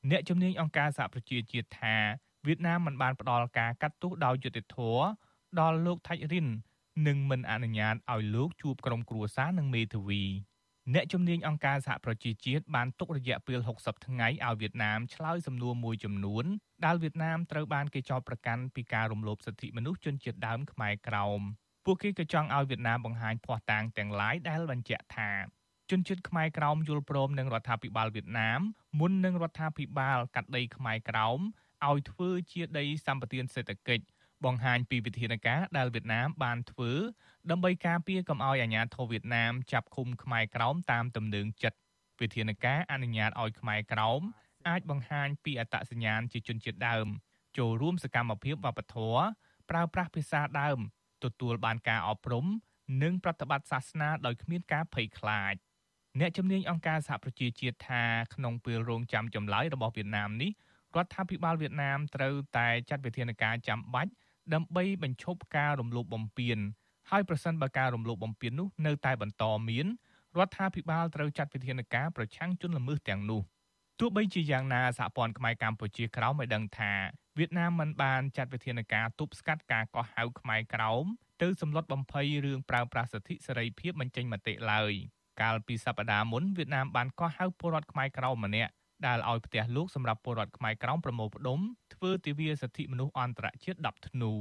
[0.10, 1.96] អ្នកជំនាញអង្គការសហប្រជាជាតិថា
[2.48, 5.04] វៀតណាមមិនបានផ្ដល់ការកាត់ទោសដោយយុត្តិធម៌
[5.60, 6.48] ដល់លោកថាច់រិន
[7.08, 10.24] និងមិនអនុញ្ញាតឲ្យលោកជួបក្រុមគ្រួសារនិងមេធាវី
[10.94, 16.46] អ្នកជំនាញអង្គការសហប្រជាជាតិបានទុករយៈពេល60ថ្ងៃឲ្យវៀតណាមឆ្លើយសំណួរមួយចំនួន
[16.86, 21.42] ដែលវៀតណាមត្រូវបានគេចោទប្រកាន់ពីការរំលោភសិទ្ធិមនុស្សជនជាតិដើមខ្មែរក្រោម
[21.86, 25.32] ពួកគេក៏ចង់ឲ្យវៀតណាមបង្ហាញភ័ស្តុតាងទាំងឡាយដែលបញ្ជាក់ថា
[25.92, 28.62] ជនជាតិខ្មែរក្រោមយល់ព្រមនឹងរដ្ឋាភិបាលវៀតណាម
[29.00, 31.40] មុននឹងរដ្ឋាភិបាលកាត់ដីខ្មែរក្រោម
[31.90, 34.06] ឲ្យធ្វើជាដីសម្បត្តិសេដ្ឋកិច្ច
[34.46, 36.92] បង្ហាញពីវិធានការដែលវៀតណាមបានធ្វើ
[37.50, 41.78] ដើម្បីការពារកុំឲ្យអាញាធរវៀតណាមចាប់ឃុំខ្មែរក្រោមតាមទំនឹងចិត្ត
[42.22, 44.22] វិធានការអនុញ្ញាតឲ្យខ្មែរក្រោម
[44.68, 47.08] អាចបង្ហាញពីអត្តសញ្ញាណជាជនជាតិដើម
[47.58, 49.22] ចូលរួមសកម្មភាពវប្បធម៌
[49.70, 50.80] ប្រើប្រាស់ភាសាដើម
[51.24, 52.46] ទទួលបានការអប់រំ
[53.04, 55.56] និងប្រតិបត្តិសាសនាដោយគ្មានការភ័យខ្លាច
[56.20, 58.04] អ្នកជំនាញអង្គការសហប្រជាជាតិថា
[58.34, 60.52] ក្នុងពេលរងចាំចម្លើយរបស់វៀតណាមនេះ
[60.96, 64.12] រដ្ឋាភិបាលវៀតណាមត្រូវតែចាត់វិធានការចាំបាច់
[64.54, 66.58] ដើម្បីបញ្ឈប់ការរំលោភបំពាន
[67.10, 69.86] ហើយប្រសិនបើការរំលោភបំពាននោះនៅតែបន្តមាន
[70.38, 73.42] រដ្ឋាភិបាលត្រូវចាត់វិធានការប្រឆាំងជនល្មើសទាំងនោះ
[74.00, 76.94] ទោះបីជាយ៉ាងណាសហព័ន្ធខ្មែរកម្ពុជាក្រោមបានដឹងថា
[77.38, 81.06] វៀតណាមមិនបានចាត់វិធានការទប់ស្កាត់ការកោះហៅខ្មែរក្រោម
[81.42, 84.94] ទៅសម្លុតបំភ័យរឿងប្រើប្រាស់សិទ្ធិសេរីភាពបញ្ចេញមតិឡើយ
[85.42, 88.72] កាលពីសប្តាហ៍មុនវៀតណាមបានកោះហៅពលរដ្ឋខ្មែរក្រោមម្នាក់
[89.06, 91.60] ដែលឲ្យផ្ទះលោកសម្រាប់ពលរដ្ឋខ្មែរក្រោមប្រមូលផ្ដុំ
[91.94, 94.32] ធ្វើទិវាសិទ្ធិមនុស្សអន្តរជាតិ10ធ្នូ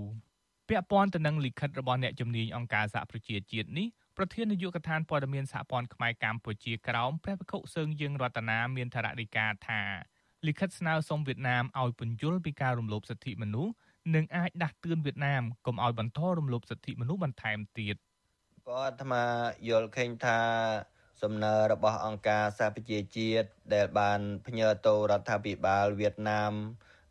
[0.68, 9.82] ពាក់ព័ន្ធទៅនឹងលិខិតរបស់អ្នកជំនាញអង្គការសហប្រជាជាតិនេះប្រធាននាយកដ្ឋានព័ត៌មានសហព័ន្ធខ្មែរកម្ពុជាក្រោមព្រះវិខុសើងយើងរតនាមានថ្នាក់ដឹកការថា
[10.46, 13.72] លិខិតស្នើសុំវៀតណាមឲ្យពន្យល់ពីការរំលោភសិទ្ធិមនុស្ស
[14.14, 17.96] និងអាចដាស់តឿនវៀតណាមកុំឲ្យបន្តរំលោភសិទ្ធិមនុស្សបន្ថែមទៀត
[18.66, 19.24] ក៏អាត្មា
[19.68, 20.38] យល់ឃើញថា
[21.22, 26.52] សំណើរបស់អង្គការសហប្រជាជាតិដែលបានផ្ញើទៅរដ្ឋាភិបាលវៀតណាម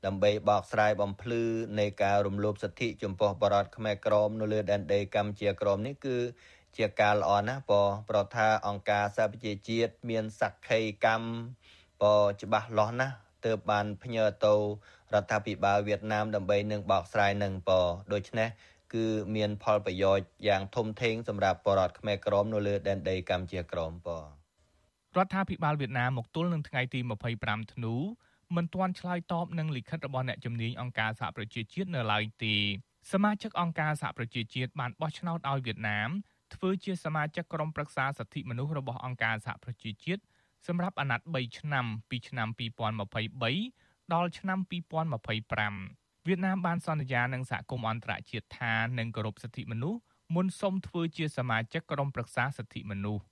[0.06, 1.44] ដើម្បីបកស្រាយបំភ្លឺ
[1.80, 6.18] នៃការរំលោភសិទ្ធិចំពោះបរតខ្មែរក្រមនៅលើដែនដីកម្ពុជាក្រមនេះគឺ
[6.78, 11.28] ជាការល្អណាស់ព្រោះប្រថាអង្គការសហប្រជាជាតិមានសក្ខីកម្ម
[12.04, 12.06] ប
[12.42, 14.54] ច្បាស់លាស់ណាស់ទើបបានផ្ញើទៅ
[15.14, 17.70] រដ្ឋាភិបាលវៀតណាមដើម្បីនឹងបកស្រាយនឹងព
[18.14, 18.50] ដូច្នេះ
[18.94, 24.08] គឺមានផលប្រយោជន៍យ៉ាងធំធេងសម្រាប់បរតខ្មែរក្រមនៅលើដែនដីកម្ពុជាក្រមព
[25.18, 27.00] រដ្ឋាភិបាលវៀតណាមមកទល់នឹងថ្ងៃទី
[27.38, 27.96] 25ធ្នូ
[28.56, 32.56] មិនទាន់ឆ្លើយតបនឹងលិខិតរបស់អ្នកជំនាញអង្គការសហប្រជាជាតិនៅឡើយទេ
[33.12, 36.10] សមាជិកអង្គការសហប្រជាជាតិបានបោះឆ្នោតឲ្យវៀតណាម
[36.56, 40.22] ធ្វើជាសមាជិកក្រុមប្រឹក្សាសិទ្ធិមនុស្សរបស់អង្គការសហប្រជាជាតិ
[40.68, 42.48] សម្រាប់អាណត្តិ3ឆ្នាំពីឆ្នាំ
[43.30, 50.00] 2023ដល់ឆ្នាំ2025វៀតណាមបានសន្យានឹងសហគមន៍អន្តរជាតិថានឹងគោរពសិទ្ធិមនុស្ស
[50.36, 53.24] មុនសុំធ្វើជាសមាជិកក្រុមប្រឹក្សាសិទ្ធិមនុស្ស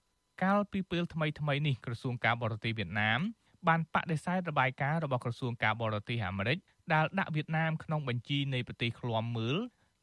[0.43, 3.19] កាលពីពេលថ្មីថ្មីនេះក្រសួងការបរទេសវៀតណាម
[3.67, 6.57] បានបដិសេធរបាយការណ៍របស់ក្រសួងការបរទេសអាមេរិក
[6.93, 9.57] ដែលដាក់វៀតណាមក្នុងបញ្ជីនៃប្រទេសឃ្លាំមើល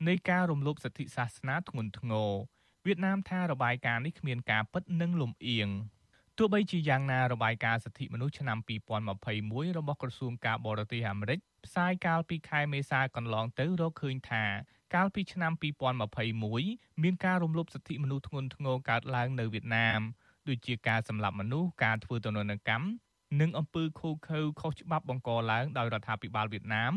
[0.08, 2.32] នៃការរំលោភសិទ្ធិសាសនាធ្ងន់ធ្ងរ
[2.86, 5.68] វៀតណាមថារបាយការណ៍នេះគ្មានការពិតនិងលំអៀង
[6.38, 8.58] ទោះបីជាយ៉ាងណារបាយការណ៍សិទ្ធិមនុស្សឆ្នាំ
[9.18, 14.44] 2021របស់ក្រសួងការបរទេសអាមេរិកផ្សាយកាលពីខែមេសាកន្លងទៅរកឃើញថា
[14.94, 15.52] កាលពីឆ្នាំ
[16.28, 20.00] 2021មានការរំលោភសិទ្ធិមនុស្សធ្ងន់ធ្ងរកើតឡើងនៅវៀតណាម
[20.48, 22.86] ដូចជាការសម្លាប់មនុស្សការធ្វើទណ្ឌកម្ម
[23.40, 26.92] និងអំពើឃោរឃៅខុសច្បាប់បង្កឡើងដោយរដ្ឋាភិបាលវៀតណាម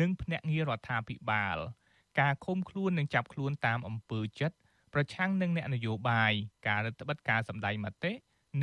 [0.00, 1.56] និងភ្នាក់ងាររដ្ឋាភិបាល
[2.20, 4.56] ការឃុំខ្លួននិងចាប់ខ្លួនតាមអំពើចិត្ត
[4.92, 6.32] ប្រឆាំងនឹងអ្នកនយោបាយ
[6.66, 8.12] ការរដ្ឋបិទការសម្ដែងមតិ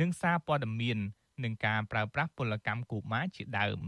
[0.00, 0.98] និងសារព័ត៌មាន
[1.44, 3.80] និងការប្រើប្រាស់ពលកម្មកុមារជាដើម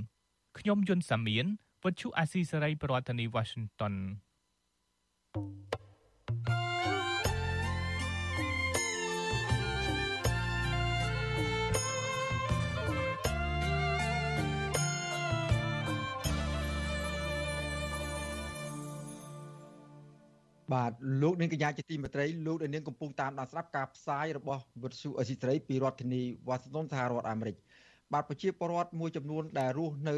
[0.58, 1.46] ខ្ញុំយុនសាមៀន
[1.82, 3.94] វិទ្យុអាស៊ីសេរីប្រធានាធិបតី Washington
[5.34, 6.63] thank you
[20.72, 20.92] បាទ
[21.22, 27.56] លោកនាងកញ្ញាជាទីមេត្រីលោកនាងកំពុងតាមដានស្ដាប់ការផ្សាយរបស់វិទ្យុអេស៊ីត្រីពីរដ្ឋធានីវ៉ាស៊ីនតោនសហរដ្ឋអាមេរិក
[28.12, 30.16] បាទប្រជាពលរដ្ឋមួយចំនួនដែលរស់នៅ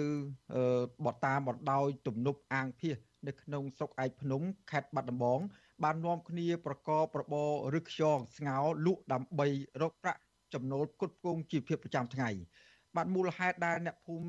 [1.06, 5.40] បតាមបណ្ដោយទំនប់អាងភៀសនៅក្នុងស្រុកឯកភ្នំខេត្តបាត់ដំបង
[5.84, 9.46] បាននាំគ្នាប្រកបរបរឬខ្យងស្ងោលក់ដើម្បី
[9.82, 10.20] រកប្រាក់
[10.54, 12.28] ចំណូលផ្គត់ផ្គង់ជីវភាពប្រចាំថ្ងៃ
[12.96, 14.28] បាទមូលហេតុដែលអ្នកភូមិ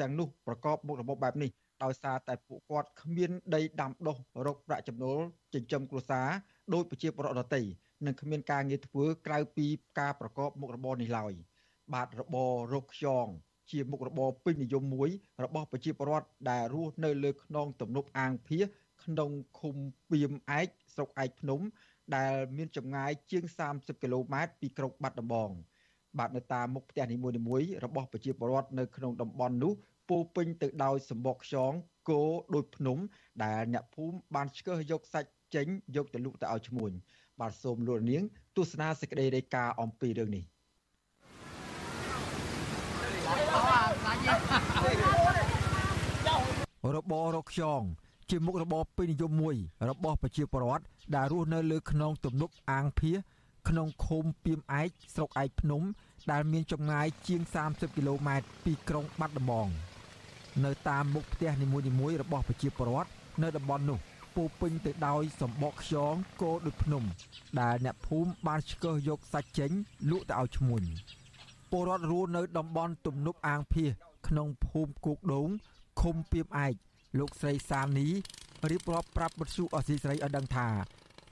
[0.00, 1.50] ទាំងនោះប្រកបមុខរបរបែបនេះ
[1.84, 4.16] ដោយសារតែពួកគាត់គ្មានដីដាំដុះ
[4.46, 5.18] រកប្រាក់ចំណូល
[5.54, 6.28] ចិញ្ចឹមគ្រួសារ
[6.74, 7.62] ដោយប្រជាពលរដ្ឋដទៃ
[8.06, 9.66] និងគ្មានការងារធ្វើក្រៅពី
[9.98, 11.32] ការប្រកបមុខរបរនេះឡើយ
[11.94, 13.26] បាទរបររកខ្យង
[13.70, 15.10] ជាមុខរបរពេញនិយមមួយ
[15.44, 18.64] របស់ប្រជាពលរដ្ឋដែលរស់នៅលើខ្នងទំនប់អាងភៀស
[19.04, 19.76] ក្នុងឃុំ
[20.10, 21.60] ពៀមឯកស្រុកឯកភ្នំ
[22.16, 25.50] ដែលមានចម្ងាយជាង30គីឡូម៉ែត្រពីក្រុងបាត់ដំបង
[26.18, 27.16] បាទនៅតាមមុខផ្ទះនី
[27.48, 29.72] មួយៗរបស់ប្រជាពលរដ្ឋនៅក្នុងតំបន់នោះ
[30.08, 31.72] ពោពេញទៅដោយសម្បកខ្យង
[32.08, 32.22] គោ
[32.54, 32.98] ដូចភ្នំ
[33.44, 36.90] ដែលអ្នកភូមិបានឆ្កឹះយកសាច់ចេញយកទៅលក់ទៅឲ្យឈ្មួញ
[37.40, 38.22] បាទសូមលោកនាង
[38.56, 40.44] ទស្សនាសេចក្តីរាយការណ៍អំពីរឿងនេះ
[46.94, 47.82] របររកខ្យង
[48.30, 49.56] ជាមុខរបរពេញនិយមមួយ
[49.88, 50.84] របស់ប្រជាពលរដ្ឋ
[51.16, 53.12] ដែលរស់នៅលើខ្នងទំនប់អាងភៀ
[53.68, 55.82] ក្នុងឃុំពីមឯកស្រុកឯកភ្នំ
[56.30, 59.68] ដែលមានចម្ងាយជាង30គីឡូម៉ែត្រពីក្រុងបាត់ដំបង។
[60.64, 63.10] នៅតាមមុខផ្ទះនីមួយៗរបស់ប្រជាពលរដ្ឋ
[63.42, 63.98] នៅតំបន់នោះ
[64.36, 67.04] ពោពេញទៅដោយសម្បកខ្យងគោដូចភ្នំ
[67.60, 69.70] ដែលអ្នកភូមិបានឆ្កឹះយកសាច់ចេញ
[70.10, 70.82] លក់ទៅឲ្យឈ្មួញ
[71.70, 73.90] ពលរដ្ឋរស់នៅតំបន់ទំនប់អាងភៀស
[74.28, 75.48] ក្នុងភូមិគោកដូង
[76.00, 76.74] ឃុំពីមឯក
[77.18, 78.08] លោកស្រីសានី
[78.70, 80.68] រៀបរាប់ប្រាប់បទសុអសីស្រីឲ្យដឹងថា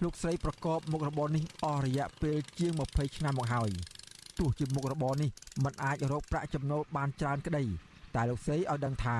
[0.02, 3.70] លោកស្រីប្រកបមុខរបរនេះអស់រយៈពេលជាង20ឆ្នាំមកហើយ
[4.38, 5.30] ទោះជាមុខរបរនេះ
[5.64, 7.64] មិនអាចរកប្រាក់ចំណូលបានច្រើនក្តី
[8.16, 9.18] តែលោកស្រីឲ្យដឹងថា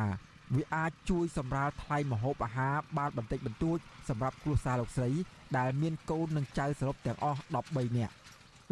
[0.55, 3.79] វាអាចជួយសម្រាលថ្លៃម្ហូបអាហារបានបន្តិចបន្តួច
[4.09, 5.11] សម្រាប់គ្រួសារលោកស្រី
[5.59, 8.15] ដែលមានកូននិងចៅសរុបទាំងអស់13នាក់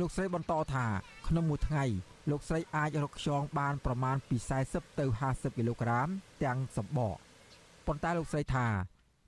[0.01, 0.87] លោកស្រីបន្តថា
[1.29, 1.85] ក្នុងមួយថ្ងៃ
[2.31, 4.37] លោកស្រីអាចរកខ្យងបានប្រមាណពី
[4.69, 6.09] 40ទៅ50គីឡូក្រាម
[6.45, 7.17] ទាំងសម្បក
[7.87, 8.67] ប៉ុន្តែលោកស្រីថា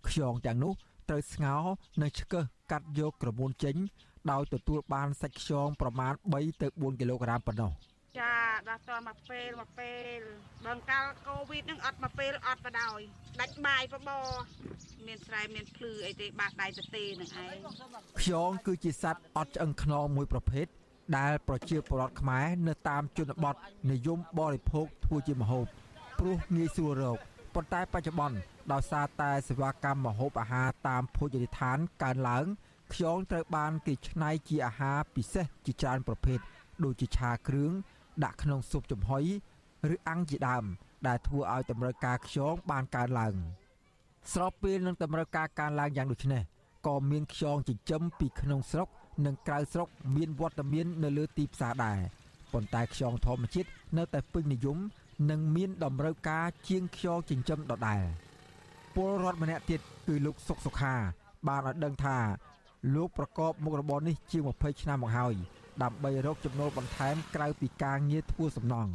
[0.09, 0.73] ខ្យងទាំងនោះ
[1.09, 1.65] ត្រូវស្ងោរ
[2.03, 3.77] និងឆ្កឹះកាត់យកក្រមួនចេញ
[4.31, 7.73] ដោយទទួលបានសាច់ខ្យងប្រមាណ3ទៅ4គីឡូក្រាមប៉ុណ្ណោះ។
[8.19, 8.35] ចា
[8.69, 10.19] ដល់តមកពេលមកពេល
[10.67, 13.03] បើកាលកូវីដនឹងអត់មកពេលអត់បដ ாய்
[13.41, 14.11] ដាច់បាយបប
[15.07, 17.57] មានស្រែមានភ្លឺអីទេបាក់ដៃទៅទេនឹងឯង
[18.21, 20.67] ខ្យងគឺជាសត្វអត់ឆ្អឹងខ្នងមួយប្រភេទ
[21.19, 23.55] ដែលប្រជាពលរដ្ឋខ្មែរនៅតាមជនបទ
[23.91, 25.67] និយមបរិភោគធ្វើជាម្ហូប
[26.19, 27.19] ព្រោះងាយស្រួលរក
[27.55, 28.39] ប៉ុន្តែបច្ចុប្បន្ន
[28.73, 32.47] ដោយសារតែសេវាកម្មម្ហូបអាហារតាមភោជនីយដ្ឋានកើនឡើង
[32.93, 36.39] ខ្យងត្រូវបានគេច្នៃជាអាហារពិសេសជាច្រើនប្រភេទ
[36.85, 37.73] ដូចជាឆាគ្រឿង
[38.25, 39.25] ដាក់ក្នុងស៊ុបចំហុយ
[39.95, 40.65] ឬអាំងជាដើម
[41.07, 43.35] ដែលធ្វើឲ្យតម្រូវការខ្យងបានកើនឡើង
[44.33, 46.43] ស្របពេលនឹងតម្រូវការកើនឡើងយ៉ាងដូចនេះ
[46.87, 48.89] ក៏មានខ្យងចិញ្ចឹមពីក្នុងស្រុក
[49.27, 51.99] និងក្រៅស្រុក មានវត្តមាននៅលើទីផ្សារដែរ
[52.53, 54.79] ប៉ុន្តែខ្យងធម្មជាតិនៅតែពេញនិយម
[55.31, 58.03] និងមានតម្រូវការជាងខ្យងចិញ្ចឹមដដែល
[58.95, 60.95] ពលរដ្ឋម្នាក់ទៀតគឺលោកសុកសុខា
[61.49, 62.19] បានឲ្យដឹងថា
[62.95, 65.35] លោកប្រកបមុខរបរនេះជាង20ឆ្នាំមកហើយ
[65.83, 68.93] ដើម្បីរកចំណូលបន្ថែមក្រៅពីការងារធ្វើសំណង់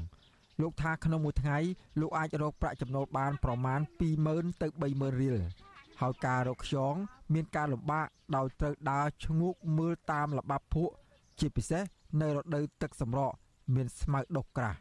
[0.62, 1.58] លោកថាក្នុងមួយថ្ងៃ
[2.00, 3.80] លោកអាចរកប្រាក់ចំណូលបានប្រមាណ
[4.22, 5.40] 20000ទៅ30000រៀល
[6.02, 6.96] ហើយការរកខ្យង
[7.34, 10.94] មានការលំបាកដោយត្រូវដើរឈ្ងោកមើលតាមល្បាប់ភក់
[11.40, 11.84] ជាពិសេស
[12.22, 13.36] នៅរដូវទឹកសម្រក់
[13.76, 14.78] មានស្មៅដុះក្រាស់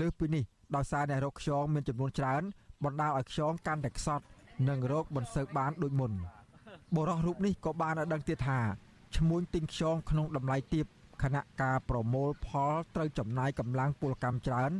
[0.00, 0.44] លើសពីនេះ
[0.76, 2.42] ដោយសារអ្នករកខ្យងមានចំនួនច្រើន
[2.84, 4.24] បណ្ដាលឲ្យខ្យងកាន់តែខ្សត់
[4.68, 6.12] និងរោគមិនសូវបានដូចមុន
[6.96, 8.60] បរិះរូបនេះក៏បានឲ្យដឹងទៀតថា
[9.16, 10.86] ឈ្មួញទិញខ្យងក្នុងតម្លៃទាប
[11.22, 14.70] ខណៈការប្រមូលផលត្រូវចំណាយកម្លាំងពលកម្មច្រើន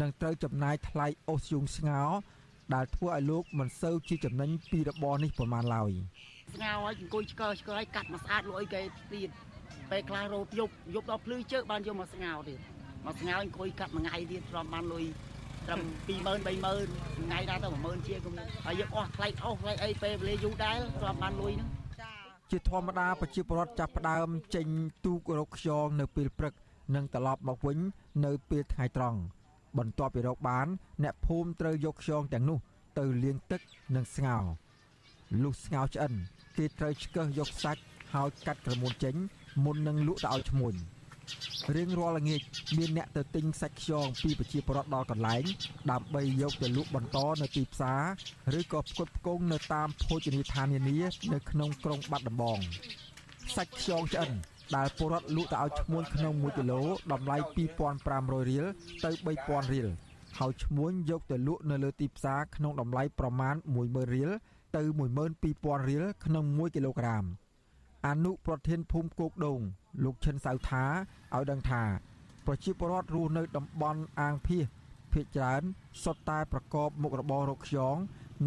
[0.00, 2.02] និងត្រូវចំណាយថ្លៃអូសយូងស្ងោ
[2.74, 5.90] ដែលធ្វើឲ្យលោកមិនសូវជាចំណេញពីរបរនេះប្រមាណឡើយ
[6.54, 8.80] ស្ងោហើយអង្គុយឆ្កើឆ្កើឲ្យកាត់មកស្អាតលុយគេ
[9.12, 9.30] ទៀត
[9.90, 12.58] ពេលខ្លះរោទយប់យប់ដល់ភ្លឺជើបានយកមកស្ងោទៀត
[13.06, 15.04] មកស្ងោអង្គុយកាត់មួយថ្ងៃទៀតទ្រាំបានលុយ
[15.66, 18.34] ត្រឹម20000 30000ថ្ងៃដល់ទៅ10000ជាគុំ
[18.66, 21.81] ហើយយើងអស់ថ្លៃអស់ថ្លៃអីពេលវេលាយូរដែរទ្រាំបានលុយហ្នឹង
[22.54, 24.66] ជាធម្មតាប្រជាពលរដ្ឋចាប់ផ្ដើមចេញ
[25.04, 26.54] ទូករកខ្យងនៅពេលព្រឹក
[26.94, 27.78] និងត្រឡប់មកវិញ
[28.24, 29.18] នៅពេលថ្ងៃត្រង់
[29.78, 30.66] បន្ទាប់ពីរកបាន
[31.02, 32.58] អ្នកភូមិត្រូវយកខ្យងទាំងនោះ
[32.98, 33.60] ទៅលាងទឹក
[33.94, 34.44] និងស្ងោរ
[35.42, 36.12] លុះស្ងោរឆ្អិន
[36.56, 37.82] គេត្រូវឆ្កឹះយកសាច់
[38.14, 39.14] ហើយកាត់ក្រមួនចេញ
[39.64, 40.74] មុននឹងលក់ទៅឲ្យឈ្មួញ
[41.74, 42.40] រៀងរាល់ល្ងាច
[42.78, 45.44] មានអ្នកទៅទិញសាច់ខ្យងពីប្រជាពលរដ្ឋដល់កន្លែង
[45.90, 47.94] ដើម្បីយកទៅលក់បន្តនៅទីផ្សា
[48.54, 50.98] រឬក៏ផ្គត់ផ្គង់នៅតាមភោជនីយដ្ឋាននានា
[51.32, 52.58] នៅក្នុងក្រុងបាត់ដំបង
[53.56, 54.30] សាច់ខ្យងឆ្អិន
[54.76, 57.36] ដែលពលរដ្ឋលក់ទៅឲ្យឈ្មួញក្នុង1គីឡូតម្លៃ
[57.92, 58.66] 2500រៀល
[59.04, 59.10] ទៅ
[59.42, 59.88] 3000រៀល
[60.38, 63.54] ហើយឈ្មួញយកទៅលក់នៅលើទីផ្សារក្នុងតម្លៃប្រមាណ
[63.84, 64.30] 10000រៀល
[64.76, 64.82] ទៅ
[65.36, 67.24] 12000រៀលក្នុង1គីឡូក្រាម
[68.06, 69.60] អនុប្រធានភូមិគោកដូង
[70.04, 70.84] លោកឈិនសៅថា
[71.34, 71.82] ឲ្យដឹងថា
[72.46, 74.64] ប្រជាពលរដ្ឋរស់នៅតំបន់អាងភៀស
[75.12, 75.62] ភ ieck ច្រើន
[76.02, 77.96] សុទ្ធតែប្រកបមុខរបររកខ្យង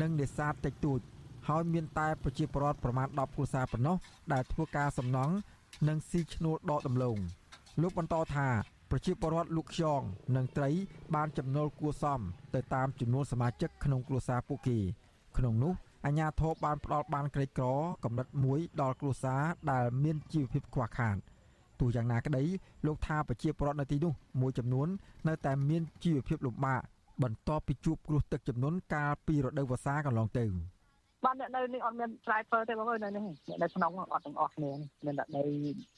[0.01, 0.99] និងនេសាទតិចតួច
[1.47, 3.97] ហើយមានតែប្រជាពលរដ្ឋប្រមាណ10គ្រួសារប៉ុណ្ណោះ
[4.34, 5.34] ដែលធ្វើការសំណង់
[5.88, 7.18] និងស៊ីឈ្នួលដកដំឡូង
[7.82, 8.47] លោកបន្តថា
[8.89, 10.01] ប្រជាពលរដ្ឋលក់ខ្យង
[10.36, 10.70] និងត្រី
[11.16, 12.20] បានចំណូលគួរសម
[12.56, 14.78] ទៅតាមចំនួនសមាជិកក្នុងគ្រួសារពួកគេ
[15.38, 15.74] ក្នុងនោះ
[16.06, 17.66] អាញាធរបានផ្ដល់បានក្រីក្រ
[18.03, 19.41] កម្រិតមួយដល់គ្រួសារ
[19.72, 21.18] ដែលមានជីវភាពខ្វះខាត
[21.80, 22.43] ទោះយ៉ាងណាក្តី
[22.86, 24.88] លោកថាប្រជាពលរដ្ឋនៅទីនោះមួយចំនួន
[25.28, 26.82] នៅតែមានជីវភាពលំបាក
[27.24, 30.45] បន្ទាប់ពីជួបគ្រោះទឹកជំនន់កាលពីរដូវវស្សាកន្លងទៅ
[31.26, 34.72] បាទអ្នកនៅនេះអត់មានស្រែធ្វើទេបងអើយនៅនេះអ្នកនៅក្នុងអត់ទាំងអស់គ្នា
[35.06, 35.45] មានតែដី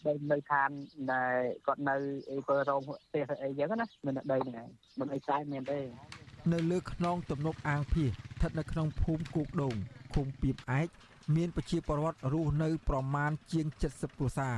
[0.08, 0.70] ដីនៅឋាន
[1.12, 1.36] ដែល
[1.68, 1.96] គាត់នៅ
[2.30, 4.68] អីធ្វើរោងផ្ទះអីចឹងណាមានតែដីហ្នឹង
[5.00, 5.80] មិនអីស្រែមានទេ
[6.54, 9.76] នៅលើខ្នងទំនប់អាងភៀសស្ថិតនៅក្នុងភូមិគូកដូង
[10.18, 10.88] ឃុំពីបឯក
[11.36, 14.58] មានប្រជាពលរដ្ឋរស់នៅប្រមាណជាង70គ្រួសារ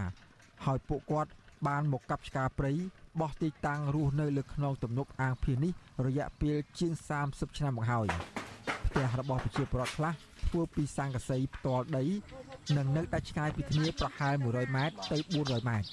[0.65, 1.31] ហើយពួកគាត់
[1.67, 2.73] បានមកកាប់ឆ្ការព្រៃ
[3.19, 5.73] បោះទីតាំងរស់នៅលើខ្នងទំនប់អាងភៀសនេះ
[6.05, 6.93] រយៈពេលជាង
[7.25, 8.07] 30ឆ្នាំមកហើយ
[8.87, 10.13] ផ្ទះរបស់ប្រជាពលរដ្ឋខ្លះ
[10.47, 12.05] ធ្វើពីស័ង្កសីផ្ទាល់ដី
[12.77, 15.87] និងនៅតែឆ្ងាយពីគ្នាប្រហែល100ម៉ែត្រទៅ400ម៉ែត្រ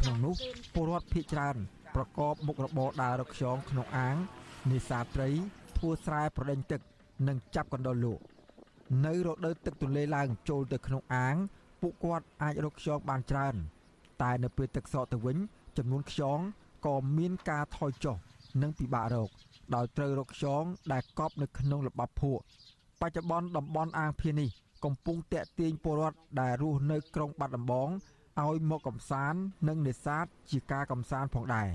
[0.00, 0.34] ក្នុងនោះ
[0.74, 1.56] ពលរដ្ឋភៀសច្រើន
[1.94, 4.16] ប្រកបមុខរបរដើររកខ្យងក្នុងអាង
[4.70, 5.30] នេសាទត្រី
[5.78, 6.80] ធ្វើស្រែប្រដេញទឹក
[7.28, 8.22] និងចាប់កណ្ដុរលក់
[9.06, 11.36] នៅរដូវទឹកទន្លេឡើងចូលទៅក្នុងអាង
[11.80, 13.54] ពួកគាត់អាចរកខ្យងបានច្រើន
[14.22, 15.36] តែនៅពេលទឹកសក់ទៅវិញ
[15.76, 16.38] ចំនួនខ្យង
[16.86, 18.16] ក៏មានការថយចុះ
[18.62, 19.30] និងពិបាករក
[19.74, 22.42] ដោយត្រូវរកខ្យងដែលកប់នៅក្នុងល្បាប់ភក់
[23.00, 24.50] បច្ចុប្បន្នតំបន់អាងភៀននេះ
[24.84, 27.88] កំពុងតាក់ទាញពលរដ្ឋដែលរស់នៅក្រុងបាត់ដំបង
[28.40, 31.70] ឲ្យមកកំសាន្តនិងនេសាទជាការកំសាន្តផងដែរ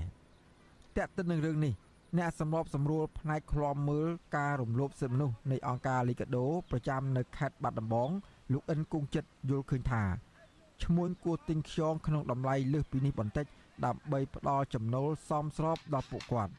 [0.96, 1.74] តាក់ទិននឹងរឿងនេះ
[2.17, 8.09] អ្នកសម្របសម្រួលផ្នែកឃ្លាំមើលការរំលោភសិទ្ធិមនុស្សនៃអង្គការលីកាដូប្រចាំនៅខេត្តបាត់ដំបង
[8.53, 10.03] លោកអិនគង់ចិត្តយល់ឃើញថា
[10.83, 13.45] ឈ្មោះគួរទិញខ្យងក្នុងតម្លៃលើសពីនេះបន្តិច
[13.85, 16.53] ដើម្បីផ្ដល់ចំណូលសមស្របដល់ពួកគាត់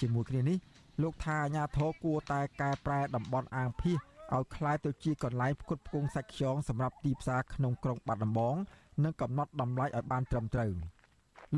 [0.00, 0.58] ជាមួយគ្នានេះ
[1.02, 3.98] លោកថាអាញាធរគួរតែកែប្រែតំបន់អាងភៀស
[4.34, 8.56] ឲ្យคล้ายទៅជាកន្លែងផ្គត់ផ្គង់សាច់ខ្យងសម្រាប់ទីផ្សារក្នុងក្រុងបាត់ដំបង
[9.04, 10.72] និងកំណត់តម្លៃឲ្យបានត្រឹមត្រូវ។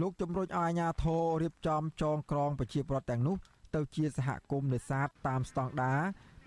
[0.02, 3.36] លោកជំរុញឲ្យអាជ្ញាធររៀបចំចងក្រងប្រជាពលរដ្ឋទាំងនោះ
[3.76, 6.02] ទៅជាសហគមន៍នេសាទតាមស្តង់ដារ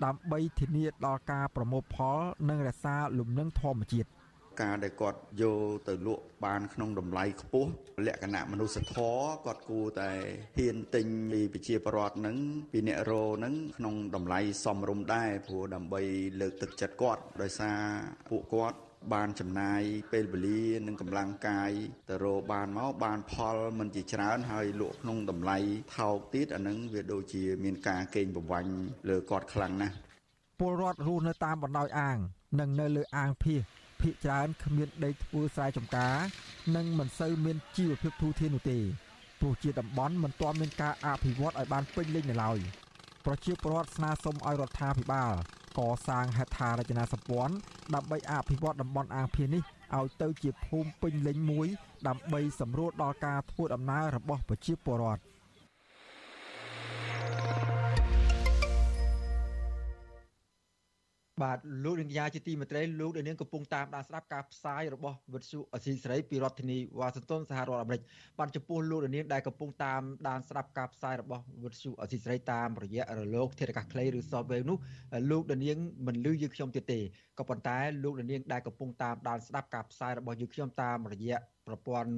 [0.05, 2.19] ដើម្បីធានាដល់ការប្រមូលផល
[2.49, 4.09] និងរក្សាលំនឹងធម្មជាតិ
[4.63, 7.71] ការដែលគាត់យកទៅលក់បានក្នុងតម្លៃខ្ពស់
[8.07, 10.11] លក្ខណៈមនុស្សធម៌គាត់គួរតែ
[10.57, 12.37] ហ៊ានទិញពីប្រជាពលរដ្ឋហ្នឹង
[12.73, 16.03] ពីអ្នករោហ្នឹងក្នុងតម្លៃសមរម្យដែរព្រោះដើម្បី
[16.41, 17.79] លើកទឹកចិត្តគាត់ដោយសារ
[18.31, 18.79] ពួកគាត់
[19.15, 19.83] បានចំណាយ
[20.13, 21.71] ពេលវេលានិងកម្លាំងកាយ
[22.09, 25.59] ទៅរកបានមកបានផលមិនជាច្រើនហើយលក់ក្នុងតម្លៃ
[25.97, 28.73] ថោកទៀតអានឹងវាដូចជាមានការកេងប្រវ័ញ្ច
[29.09, 29.95] លើគាត់ខ្លាំងណាស់
[30.61, 32.19] ពលរដ្ឋរស់នៅតាមបណ្ដោយអាង
[32.61, 33.61] និងនៅលើអាងភៀស
[34.01, 36.17] ភាគច្រើនគ្មានដីធ្វើស្រែចម្ការ
[36.77, 38.79] និងមិនសូវមានជីវភាពធូរធារនោះទេ
[39.41, 42.59] ព្រោះជាតំបន់មិនទាន់មានការអភិវឌ្ឍឲ្យបានពេញលេញនៅឡើយ
[43.25, 45.35] ប្រជាពលរដ្ឋស្នើសុំឲ្យរដ្ឋាភិបាល
[45.79, 47.55] កសាងហេដ្ឋារចនាសម្ព័ន្ធ
[47.95, 49.63] ដើម្បីអភិវឌ្ឍតំបន់អាងភៀននេះ
[49.97, 51.67] ឲ្យទៅជាភូមិពេញលេញមួយ
[52.09, 55.23] ដើម្បីសម្រួលដល់ការធ្វើដំណើររបស់ប្រជាពលរដ្ឋ
[61.43, 68.03] បាទលោកនាងយាជាទីមេត្រីលោកនាងកំពុងតាមដានស្ដាប់ការផ្សាយរបស់វិទ្យុអសីសេរីពីរដ្ឋធានីវ៉ាស៊ីនតោនសហរដ្ឋអាមេរិក
[68.39, 74.79] បានចំពោះលោកនាងដែលកំពុងតាមដានស្ដាប់ការផ្សាយរបស់វិទ្យុអសីសេរីតាមរយៈរលកធាតុអាកាសខ្លីឬ Software នោះ
[75.31, 77.01] លោកនាងមិនលឺយើងខ្ញុំទៀតទេ
[77.39, 82.13] ក៏ប៉ុន្តែលោកនាងដែលកំពុងតាមដានស្ដាប់ការផ្សាយរបស់យើងខ្ញុំតាមរយៈប្រព័ន្ធ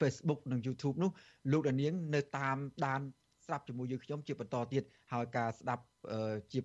[0.00, 1.10] Facebook និង YouTube នោះ
[1.52, 2.56] លោកនាងនៅតាម
[2.86, 3.02] ដាន
[3.46, 5.84] ស្ដាប់ជាមួយយើងខ្ញុំជាបន្តទៀតហើយការស្ដាប់
[6.52, 6.58] ជា